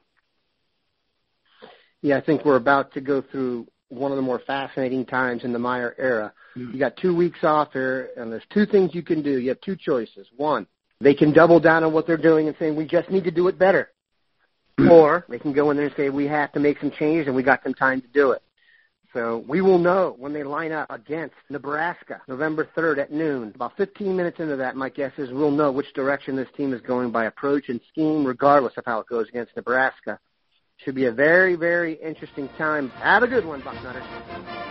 Yeah, 2.01 2.17
I 2.17 2.21
think 2.21 2.45
we're 2.45 2.55
about 2.55 2.93
to 2.93 3.01
go 3.01 3.21
through 3.21 3.67
one 3.89 4.11
of 4.11 4.15
the 4.15 4.21
more 4.21 4.39
fascinating 4.47 5.05
times 5.05 5.43
in 5.43 5.53
the 5.53 5.59
Meyer 5.59 5.93
era. 5.97 6.33
Mm-hmm. 6.55 6.73
You 6.73 6.79
got 6.79 6.97
two 6.97 7.15
weeks 7.15 7.43
off 7.43 7.73
here, 7.73 8.09
and 8.17 8.31
there's 8.31 8.43
two 8.51 8.65
things 8.65 8.95
you 8.95 9.03
can 9.03 9.21
do. 9.21 9.37
You 9.37 9.49
have 9.49 9.61
two 9.61 9.75
choices. 9.75 10.27
One, 10.37 10.65
they 10.99 11.13
can 11.13 11.33
double 11.33 11.59
down 11.59 11.83
on 11.83 11.93
what 11.93 12.07
they're 12.07 12.17
doing 12.17 12.47
and 12.47 12.55
say 12.57 12.71
we 12.71 12.85
just 12.85 13.09
need 13.09 13.23
to 13.25 13.31
do 13.31 13.47
it 13.47 13.59
better, 13.59 13.89
or 14.89 15.25
they 15.29 15.39
can 15.39 15.53
go 15.53 15.71
in 15.71 15.77
there 15.77 15.87
and 15.87 15.95
say 15.95 16.09
we 16.09 16.25
have 16.27 16.51
to 16.53 16.59
make 16.59 16.79
some 16.79 16.91
changes 16.91 17.27
and 17.27 17.35
we 17.35 17.43
got 17.43 17.61
some 17.63 17.73
time 17.73 18.01
to 18.01 18.07
do 18.07 18.31
it. 18.31 18.41
So 19.13 19.43
we 19.45 19.59
will 19.59 19.77
know 19.77 20.15
when 20.17 20.31
they 20.31 20.43
line 20.43 20.71
up 20.71 20.89
against 20.89 21.35
Nebraska, 21.49 22.21
November 22.29 22.69
3rd 22.77 22.99
at 22.99 23.11
noon. 23.11 23.51
About 23.53 23.75
15 23.75 24.15
minutes 24.15 24.39
into 24.39 24.55
that, 24.55 24.77
my 24.77 24.87
guess 24.89 25.11
is 25.17 25.31
we'll 25.31 25.51
know 25.51 25.71
which 25.71 25.93
direction 25.93 26.37
this 26.37 26.47
team 26.55 26.73
is 26.73 26.81
going 26.81 27.11
by 27.11 27.25
approach 27.25 27.67
and 27.67 27.81
scheme, 27.89 28.25
regardless 28.25 28.73
of 28.77 28.85
how 28.85 28.99
it 28.99 29.07
goes 29.07 29.27
against 29.27 29.55
Nebraska. 29.55 30.17
Should 30.77 30.95
be 30.95 31.05
a 31.05 31.11
very, 31.11 31.55
very 31.55 31.93
interesting 31.93 32.49
time. 32.57 32.89
Have 32.91 33.23
a 33.23 33.27
good 33.27 33.45
one, 33.45 33.61
Bucknutters. 33.61 34.70